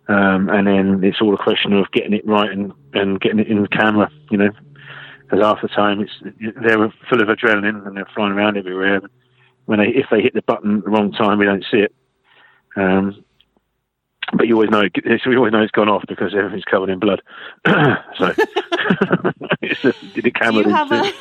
[0.09, 3.47] um, and then it's all a question of getting it right and and getting it
[3.47, 4.11] in the camera.
[4.29, 4.49] You know,
[5.21, 6.11] because half the time it's
[6.61, 9.01] they're full of adrenaline and they're flying around everywhere.
[9.65, 11.93] When they if they hit the button at the wrong time, we don't see it.
[12.75, 13.23] Um,
[14.35, 16.99] but you always know it's, you always know it's gone off because everything's covered in
[16.99, 17.21] blood.
[17.67, 18.33] so
[19.61, 20.63] it's just, the Do camera.
[20.67, 21.11] you have a?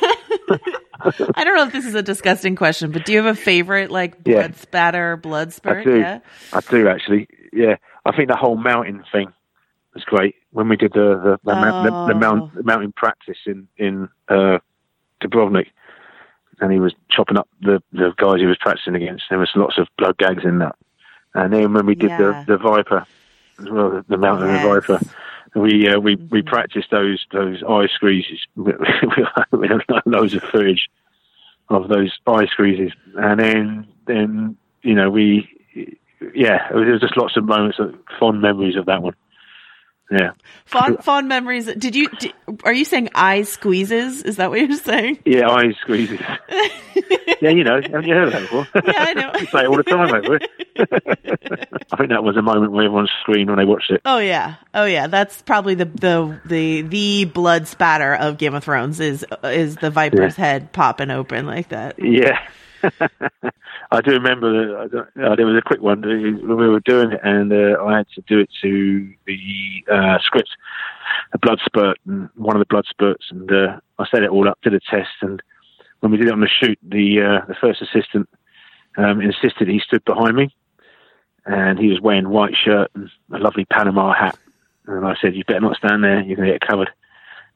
[1.35, 3.91] I don't know if this is a disgusting question, but do you have a favorite
[3.91, 4.57] like blood Yeah.
[4.57, 5.81] spatter, blood spurt?
[5.87, 5.99] I do.
[5.99, 6.19] Yeah.
[6.53, 7.27] I do actually.
[7.53, 9.31] Yeah, I think the whole mountain thing
[9.93, 12.19] was great when we did the the, the, mount, the, the Oh.
[12.19, 14.57] mount, the mountain practice in in uh,
[15.21, 15.67] Dubrovnik,
[16.59, 19.23] and he was chopping up the the guys he was practicing against.
[19.29, 20.75] There was lots of blood gags in that.
[21.37, 22.17] And then when we did Yeah.
[22.17, 23.05] the the Viper
[23.61, 24.55] as well, the, the mountain Yes.
[24.55, 24.99] of the Viper.
[25.55, 26.45] We uh, we we Mhm.
[26.47, 28.41] practiced those those eye squeezes.
[28.55, 30.89] we had loads of footage
[31.69, 35.47] of those eye squeezes, and then then you know we
[36.35, 39.15] yeah there was just lots of moments of fond memories of that one.
[40.09, 40.31] Yeah,
[40.65, 41.65] Fond fond memories.
[41.65, 42.09] Did you?
[42.09, 42.33] Did,
[42.63, 44.21] are you saying eye squeezes?
[44.23, 45.19] Is that what you're saying?
[45.25, 46.19] yeah, eye squeezes.
[47.41, 48.67] yeah, you know, haven't you heard of that before?
[48.75, 49.31] Yeah, I know.
[49.39, 50.39] you say it all the time over.
[51.91, 54.01] I think that was a moment where everyone screamed when they watched it.
[54.05, 55.07] Oh yeah, oh yeah.
[55.07, 59.89] That's probably the the the the blood spatter of Game of Thrones is is the
[59.89, 61.99] Viper's head popping open like that.
[61.99, 62.39] Yeah.
[63.91, 67.21] I do remember that uh, there was a quick one when we were doing it,
[67.23, 70.49] and uh, I had to do it to the uh, script,
[71.33, 74.49] a blood spurt, and one of the blood spurts, and uh, I set it all
[74.49, 75.41] up, did a test, and
[76.01, 78.27] when we did it on the shoot, the uh, the first assistant
[78.97, 80.53] um, insisted he stood behind me,
[81.45, 84.37] and he was wearing white shirt and a lovely Panama hat,
[84.85, 86.89] and I said, "You better not stand there; you're going to get covered."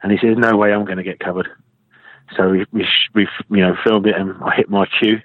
[0.02, 1.50] And he said, "No way, I'm going to get covered."
[2.38, 5.20] So we, we, we, you know, filmed it, and I hit my cue,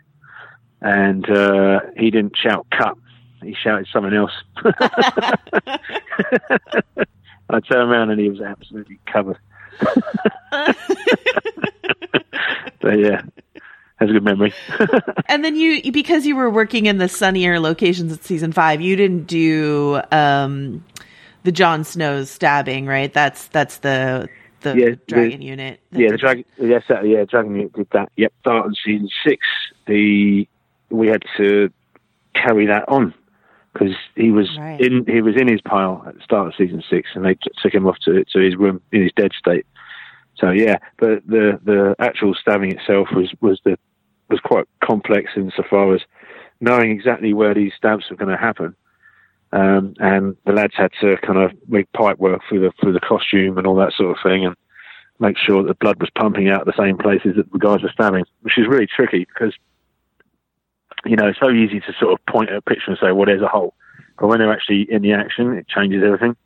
[0.86, 2.96] and uh, he didn't shout "cut."
[3.42, 4.32] He shouted something else.
[7.48, 9.38] I turned around and he was absolutely covered.
[12.82, 13.22] so yeah,
[13.98, 14.52] that's a good memory.
[15.28, 18.94] And then you, because you were working in the sunnier locations at season five, you
[18.96, 20.84] didn't do um,
[21.42, 23.12] the Jon Snow's stabbing, right?
[23.12, 24.28] That's that's the
[24.60, 25.80] the Yeah, the- dragon unit.
[25.90, 26.44] that yeah, the dragon.
[26.58, 28.10] Yes, yeah, dragon Unit did that.
[28.16, 29.44] Yep, started in season six.
[29.86, 30.48] The
[30.90, 31.70] we had to
[32.34, 33.14] carry that on
[33.72, 34.80] because he was Right.
[34.80, 37.50] in he was in his pile at the start of season six, and they t-
[37.62, 39.66] took him off to to his room in his dead state.
[40.36, 43.78] So yeah, but the the actual stabbing itself was was the
[44.28, 46.02] was quite complex insofar as
[46.60, 48.74] knowing exactly where these stabs were going to happen.
[49.52, 53.00] Um, and the lads had to kind of make pipe work through the through the
[53.00, 54.56] costume and all that sort of thing, and
[55.20, 57.90] make sure that the blood was pumping out the same places that the guys were
[57.92, 59.54] stabbing, which is really tricky because
[61.06, 63.26] you know it's so easy to sort of point at a picture and say, "Well,
[63.26, 63.74] there's a hole,"
[64.18, 66.36] but when they're actually in the action, it changes everything.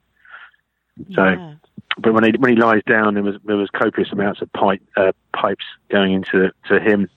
[1.15, 1.55] So, Yeah.
[1.99, 4.83] but when he when he lies down, there was there was copious amounts of pipe
[4.97, 7.09] uh, pipes going into to him,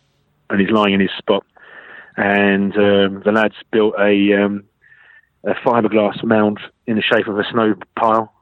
[0.50, 1.46] and he's lying in his spot.
[2.16, 4.64] And um, the lads built a um,
[5.44, 8.34] a fiberglass mound in the shape of a snow pile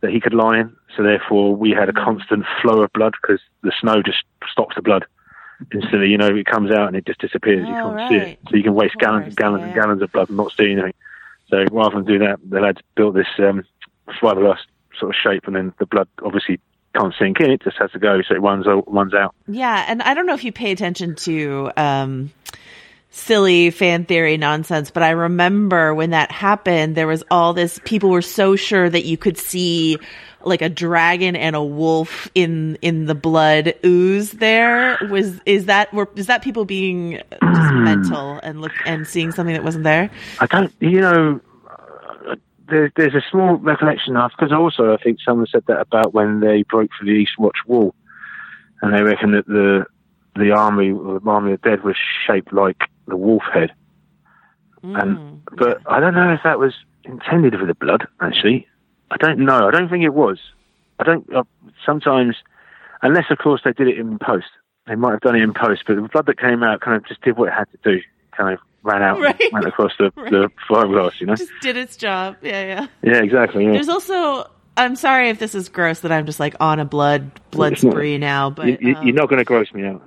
[0.00, 0.76] that he could lie in.
[0.96, 4.82] So therefore, we had a constant flow of blood because the snow just stops the
[4.82, 5.06] blood
[5.72, 6.08] instantly.
[6.08, 7.66] You know, it comes out and it just disappears.
[7.66, 9.66] you Oh, can't see it, so you can waste Of gallons and gallons yeah.
[9.66, 10.94] and gallons of blood and not see anything.
[11.48, 13.64] So rather than do that, the lads built this um,
[14.20, 14.58] fiberglass
[14.98, 16.60] sort of shape, and then the blood obviously
[16.96, 19.34] can't sink in; it just has to go, so it runs out, runs out.
[19.46, 22.30] Yeah, and I don't know if you pay attention to um,
[23.10, 27.78] silly fan theory nonsense, but I remember when that happened, there was all this.
[27.84, 29.98] People were so sure that you could see
[30.46, 34.32] like a dragon and a wolf in in the blood ooze.
[34.32, 37.20] There was is that were is that people being
[37.52, 40.10] just mental and look and seeing something that wasn't there?
[40.38, 41.40] I don't, you know,
[42.28, 42.36] uh,
[42.68, 46.40] there, there's a small recollection of because also I think someone said that about when
[46.40, 47.94] they broke through the Eastwatch wall,
[48.80, 49.84] and they reckon that the
[50.34, 53.72] the army, the army of the dead, was shaped like the wolf head.
[54.82, 55.40] And Mm.
[55.56, 56.74] but I don't know if that was
[57.04, 58.06] intended for the blood.
[58.20, 58.66] Actually,
[59.12, 59.68] I don't know.
[59.68, 60.38] I don't think it was.
[60.98, 61.30] I don't.
[61.34, 61.44] Uh,
[61.84, 62.36] sometimes,
[63.02, 64.46] unless of course they did it in post,
[64.86, 65.82] they might have done it in post.
[65.86, 68.00] But the blood that came out kind of just did what it had to do.
[68.36, 69.38] Kind of ran out, Right.
[69.40, 70.30] and went across the Right.
[70.30, 71.20] the fiberglass.
[71.20, 71.34] You know.
[71.36, 72.36] just did its job.
[72.42, 72.86] Yeah, yeah.
[73.02, 73.64] Yeah, exactly.
[73.64, 73.72] Yeah.
[73.72, 74.50] There's also.
[74.74, 78.16] I'm sorry if this is gross that I'm just like on a blood blood spree
[78.16, 80.02] now, but you, you, you're not going to gross me out.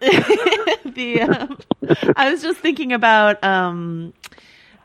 [0.00, 1.58] the um,
[2.16, 4.12] I was just thinking about um,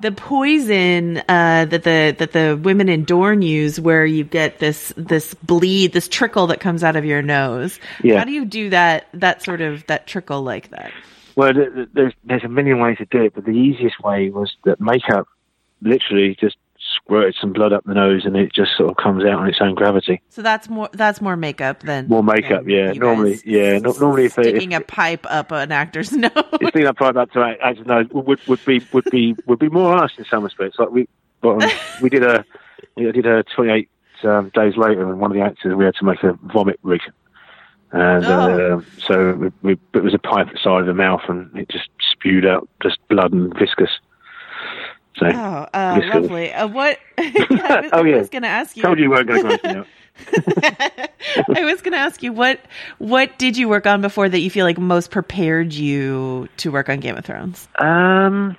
[0.02, 4.94] the poison uh, that the that the women in Dorne use, where you get this
[4.98, 7.80] this bleed, this trickle that comes out of your nose.
[8.04, 8.20] Yeah.
[8.20, 9.08] How do you do that?
[9.14, 10.92] That sort of that trickle like that.
[11.36, 14.30] Well, th- th- there's there's a million ways to do it, but the easiest way
[14.30, 15.28] was that makeup
[15.82, 16.58] literally just
[16.96, 19.60] squirted some blood up the nose, and it just sort of comes out on its
[19.62, 20.22] own gravity.
[20.30, 22.92] So that's more that's more makeup than More makeup, than yeah.
[22.94, 23.78] Normally, yeah.
[23.80, 26.32] No, normally, if they if, sticking a pipe up an actor's nose.
[26.74, 29.70] thing up right up to an actor's nose would would be would be would be
[29.70, 30.78] more honest in some respects.
[30.80, 31.08] Like we
[31.42, 31.70] But um,
[32.02, 32.46] we did a
[32.96, 33.90] we did a 28
[34.24, 37.02] um, days later, and one of the actors we had to make a vomit rig,
[37.92, 38.78] and Oh.
[38.78, 41.56] uh, so we, we, it was a pipe at the side of the mouth, and
[41.58, 43.90] it just spewed out just blood and viscous.
[45.18, 46.52] So Oh, uh, lovely.
[46.52, 46.98] Uh, what?
[47.18, 48.18] I was, Oh, I yeah.
[48.18, 48.84] was going to ask you.
[48.84, 49.86] told you you weren't going to go.
[51.56, 52.60] I was going to ask you what
[53.00, 56.88] what did you work on before that you feel like most prepared you to work
[56.90, 57.68] on Game of Thrones?
[57.80, 58.58] Um.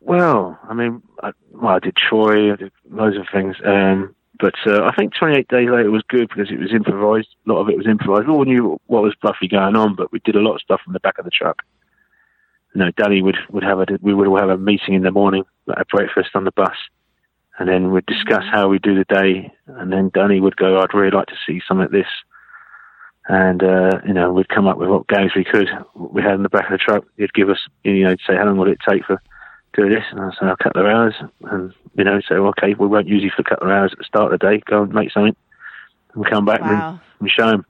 [0.00, 3.54] Well, I mean, I, well, I did Troy, I did loads of things.
[3.64, 7.28] Um, but uh, I think 28 days later was good because it was improvised.
[7.46, 8.26] A lot of it was improvised.
[8.26, 10.80] We all knew what was roughly going on, but we did a lot of stuff
[10.82, 11.62] from the back of the truck.
[12.74, 15.44] You know, Danny would, would have a we would have a meeting in the morning
[15.76, 16.76] at breakfast on the bus,
[17.58, 19.52] and then we'd discuss how we do the day.
[19.66, 22.06] And then Danny would go, "I'd really like to see some of this,"
[23.28, 25.68] and uh, you know, we'd come up with what games we could.
[25.94, 27.04] We had in the back of the truck.
[27.18, 29.20] He'd give us, you know, he'd say, "How long will it take for
[29.74, 31.14] do this?" And I'd say, "A couple of hours,"
[31.50, 33.98] and you know, say, "Okay, we won't use you for a couple of hours at
[33.98, 34.62] the start of the day.
[34.64, 35.36] Go and make something."
[36.14, 36.90] And we come back Wow.
[36.90, 37.66] and, and show him,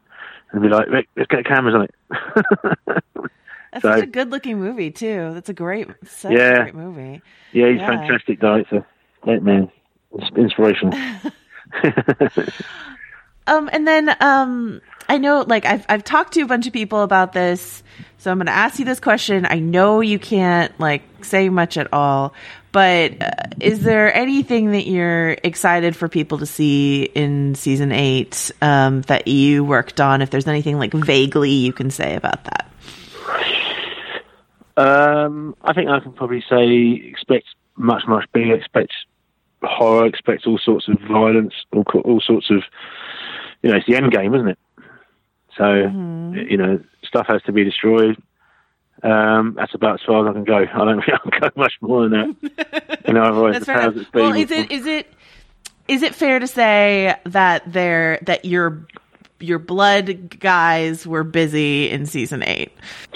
[0.52, 3.02] and be like, "Rick, let's get cameras on it."
[3.72, 5.30] That's So- such a good looking movie too.
[5.34, 6.52] That's a great, such Yeah.
[6.52, 7.22] a great movie.
[7.52, 7.84] yeah, he's Yeah.
[7.84, 8.84] a fantastic director.
[9.22, 9.70] Great man.
[10.18, 10.98] It's inspirational.
[13.48, 17.02] Um, and then um, I know, like I've I've talked to a bunch of people
[17.02, 17.82] about this,
[18.18, 19.46] so I'm going to ask you this question.
[19.50, 22.34] I know you can't like say much at all,
[22.70, 28.52] but uh, is there anything that you're excited for people to see in season eight
[28.62, 30.22] um, that you worked on?
[30.22, 32.70] If there's anything like vaguely you can say about that.
[34.76, 37.46] Um, I think I can probably say expect
[37.76, 38.54] much, much bigger.
[38.54, 38.92] Expect
[39.62, 40.06] horror.
[40.06, 41.54] Expect all sorts of violence.
[41.72, 42.62] All, all sorts of,
[43.62, 44.58] you know, it's the end game, isn't it?
[45.56, 48.16] So, you know, stuff has to be destroyed.
[49.02, 50.58] Um, that's about as far as I can go.
[50.58, 53.02] I don't think I can go much more than that.
[53.06, 55.12] you know, otherwise That's the powers that Well, is it is it
[55.88, 58.86] is it fair to say that there that your
[59.40, 62.72] your blood guys were busy in season eight?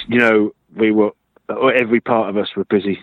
[0.09, 1.13] you know, we were,
[1.49, 3.01] every part of us were busy.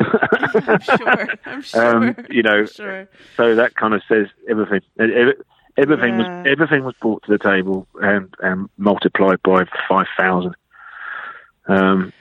[0.00, 1.26] I'm sure.
[1.46, 1.96] I'm sure.
[1.96, 3.08] Um, you know, sure.
[3.36, 4.80] so that kind of says everything.
[5.78, 6.42] Everything Yeah.
[6.42, 10.54] was everything was brought to the table and, and multiplied by five thousand.
[11.68, 12.12] Um,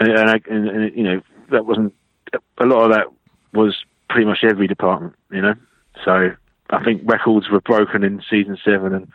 [0.00, 1.20] and, and, I, and, and you know
[1.50, 1.94] that wasn't
[2.58, 3.06] a lot of that
[3.52, 3.76] was
[4.10, 5.14] pretty much every department.
[5.30, 5.54] You know,
[6.04, 6.32] so
[6.70, 9.12] I think records were broken in season seven, and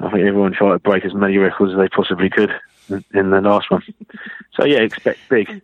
[0.00, 2.50] I think everyone tried to break as many records as they possibly could
[2.88, 3.82] in, the last one.
[4.54, 5.62] So yeah, expect big.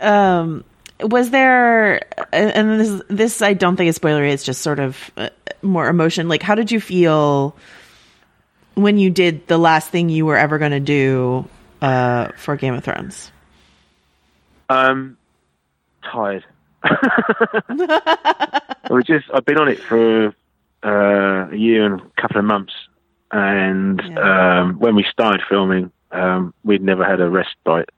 [0.00, 0.64] um
[1.00, 2.00] was there
[2.32, 5.28] and this this I don't think is spoilery it's just sort of uh,
[5.62, 7.54] more emotion like how did you feel
[8.74, 11.48] when you did the last thing you were ever going to do
[11.80, 13.30] uh for Game of Thrones
[14.68, 15.16] Um,
[16.02, 16.44] tired.
[16.82, 20.34] I was just I've been on it for
[20.82, 22.72] uh, a year and a couple of months,
[23.30, 27.90] and um, when we started filming, um, we'd never had a respite.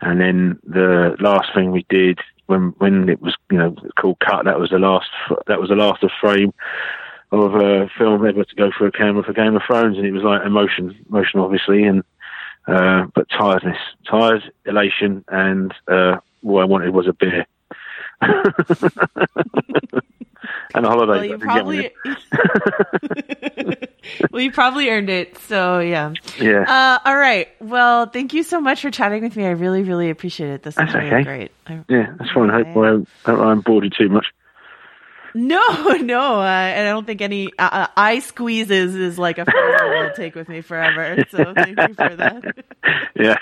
[0.00, 4.44] And then the last thing we did when when it was you know called cut,
[4.44, 5.08] that was the last
[5.46, 6.52] that was the last of frame
[7.32, 10.12] of a film ever to go for a camera for Game of Thrones, and it
[10.12, 12.02] was like emotion, emotion obviously, and
[12.66, 17.46] uh, but tiredness, tired, elation, and uh, what I wanted was a beer.
[20.74, 21.12] and a holiday.
[21.12, 21.90] well you but I didn't
[23.40, 23.88] probably
[24.30, 26.64] well you probably earned it so yeah Yeah.
[26.68, 30.10] uh all right well thank you so much for chatting with me I really really
[30.10, 31.22] appreciate it this That's is okay.
[31.22, 32.50] great I, yeah, that's fine.
[32.50, 34.26] I hope I haven't- I haven't bored you too much.
[35.36, 35.58] No,
[36.00, 39.76] no, uh, and I don't think any uh, uh, eye squeezes is like a phrase
[39.78, 41.24] that will take with me forever.
[41.30, 42.54] So thank you for that.
[43.16, 43.36] Yeah,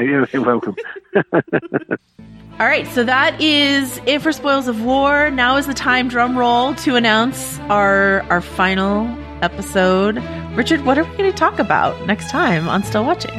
[0.00, 0.74] you're welcome.
[2.60, 5.30] All right, so that is it for Spoils of War.
[5.30, 9.06] Now is the time, drum roll, to announce our our final
[9.40, 10.18] episode.
[10.54, 13.34] Richard, what are we going to talk about next time on Still Watching?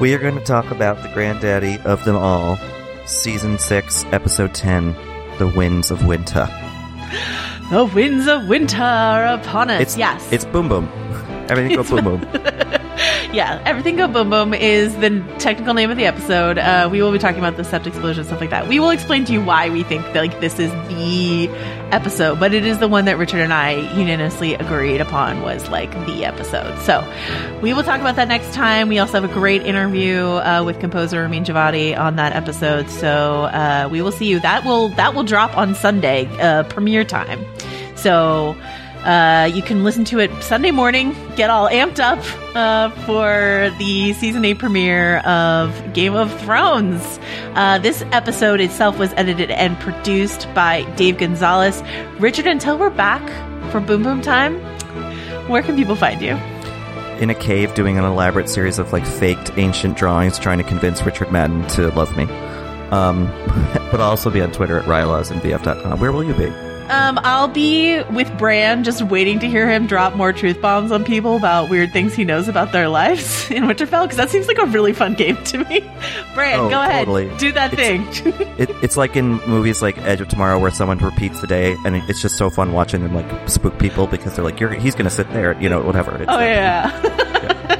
[0.00, 2.58] We are going to talk about the granddaddy of them all,
[3.06, 4.96] season six, episode ten,
[5.38, 6.48] "The Winds of Winter."
[7.70, 9.80] The winds of winter are upon us.
[9.80, 10.88] It's yes, it's boom boom.
[11.50, 12.28] Everything go boom boom.
[13.32, 16.58] yeah, everything go boom boom is the technical name of the episode.
[16.58, 18.68] Uh, we will be talking about the septic explosion stuff like that.
[18.68, 21.48] We will explain to you why we think that, like this is the
[21.92, 25.90] episode, but it is the one that Richard and I unanimously agreed upon was like
[26.06, 26.78] the episode.
[26.82, 27.04] So
[27.60, 28.88] we will talk about that next time.
[28.88, 32.88] We also have a great interview uh, with composer Ramin Djawadi on that episode.
[32.88, 34.38] So uh, we will see you.
[34.40, 37.44] That will that will drop on Sunday, uh, premiere time.
[37.96, 38.56] So
[39.04, 42.18] Uh, you can listen to it Sunday morning, get all amped up
[42.54, 47.18] uh, for the season 8 premiere of Game of Thrones.
[47.54, 51.82] Uh, this episode itself was edited and produced by Dave Gonzalez.
[52.18, 53.26] Richard, until we're back
[53.70, 54.60] for Boom Boom Time,
[55.48, 56.36] where can people find you?
[57.22, 61.02] In a cave doing an elaborate series of like faked ancient drawings trying to convince
[61.02, 62.24] Richard Madden to love me.
[62.90, 63.26] Um,
[63.90, 66.00] but I'll also be on Twitter at Rylas and VF.com.
[66.00, 66.52] Where will you be?
[66.90, 71.04] Um, I'll be with Bran, just waiting to hear him drop more truth bombs on
[71.04, 74.58] people about weird things he knows about their lives in Winterfell, because that seems like
[74.58, 75.80] a really fun game to me.
[76.34, 77.26] Bran, Oh, go totally.
[77.26, 78.04] ahead, do that thing.
[78.58, 81.94] It, it's like in movies like Edge of Tomorrow where someone repeats the day, and
[81.96, 85.04] it's just so fun watching them like spook people because they're like, "You're he's going
[85.04, 86.16] to sit there," you know, whatever.
[86.16, 87.76] It's, oh yeah.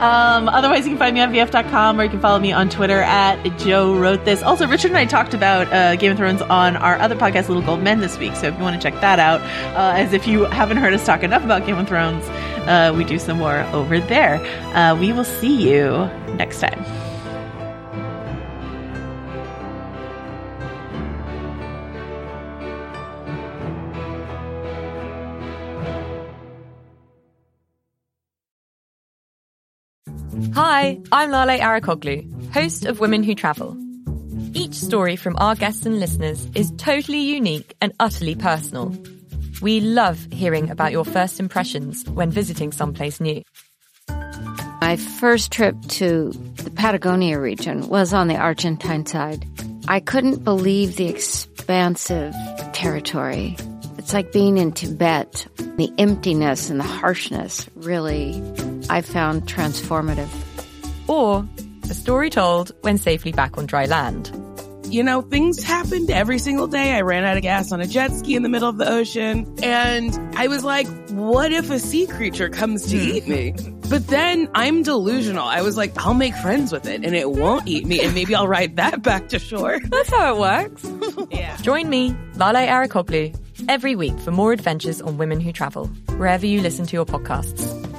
[0.00, 3.00] um, otherwise, you can find me on VF.com or you can follow me on Twitter
[3.02, 4.42] at Joe Wrote This.
[4.42, 7.62] Also, Richard and I talked about uh, Game of Thrones on our other podcast, Little
[7.62, 8.34] Gold Men, this week.
[8.36, 9.40] So if you want to check that out,
[9.76, 12.24] uh, as if you haven't heard us talk enough about Game of Thrones,
[12.66, 14.36] uh, we do some more over there.
[14.74, 15.88] Uh, we will see you
[16.36, 17.03] next time.
[30.54, 33.76] Hi, I'm Lale Arikoglu, host of Women Who Travel.
[34.52, 38.96] Each story from our guests and listeners is totally unique and utterly personal.
[39.62, 43.42] We love hearing about your first impressions when visiting someplace new.
[44.08, 46.30] My first trip to
[46.62, 49.44] the Patagonia region was on the Argentine side.
[49.88, 52.32] I couldn't believe the expansive
[52.72, 53.56] territory.
[54.04, 55.46] It's like being in Tibet.
[55.78, 58.34] The emptiness and the harshness really,
[58.90, 60.28] I found transformative.
[61.08, 61.48] Or
[61.84, 64.30] a story told when safely back on dry land.
[64.90, 66.92] You know, things happened every single day.
[66.92, 69.50] I ran out of gas on a jet ski in the middle of the ocean.
[69.62, 73.16] And I was like, what if a sea creature comes to hmm.
[73.16, 73.54] eat me?
[73.88, 75.46] But then I'm delusional.
[75.46, 78.02] I was like, I'll make friends with it and it won't eat me.
[78.02, 79.80] And maybe I'll ride that back to shore.
[79.82, 81.26] That's how it works.
[81.30, 81.56] yeah.
[81.56, 83.34] Join me, Lale Arikoglu,
[83.68, 85.86] every week for more adventures on women who travel,
[86.16, 87.93] wherever you listen to your podcasts.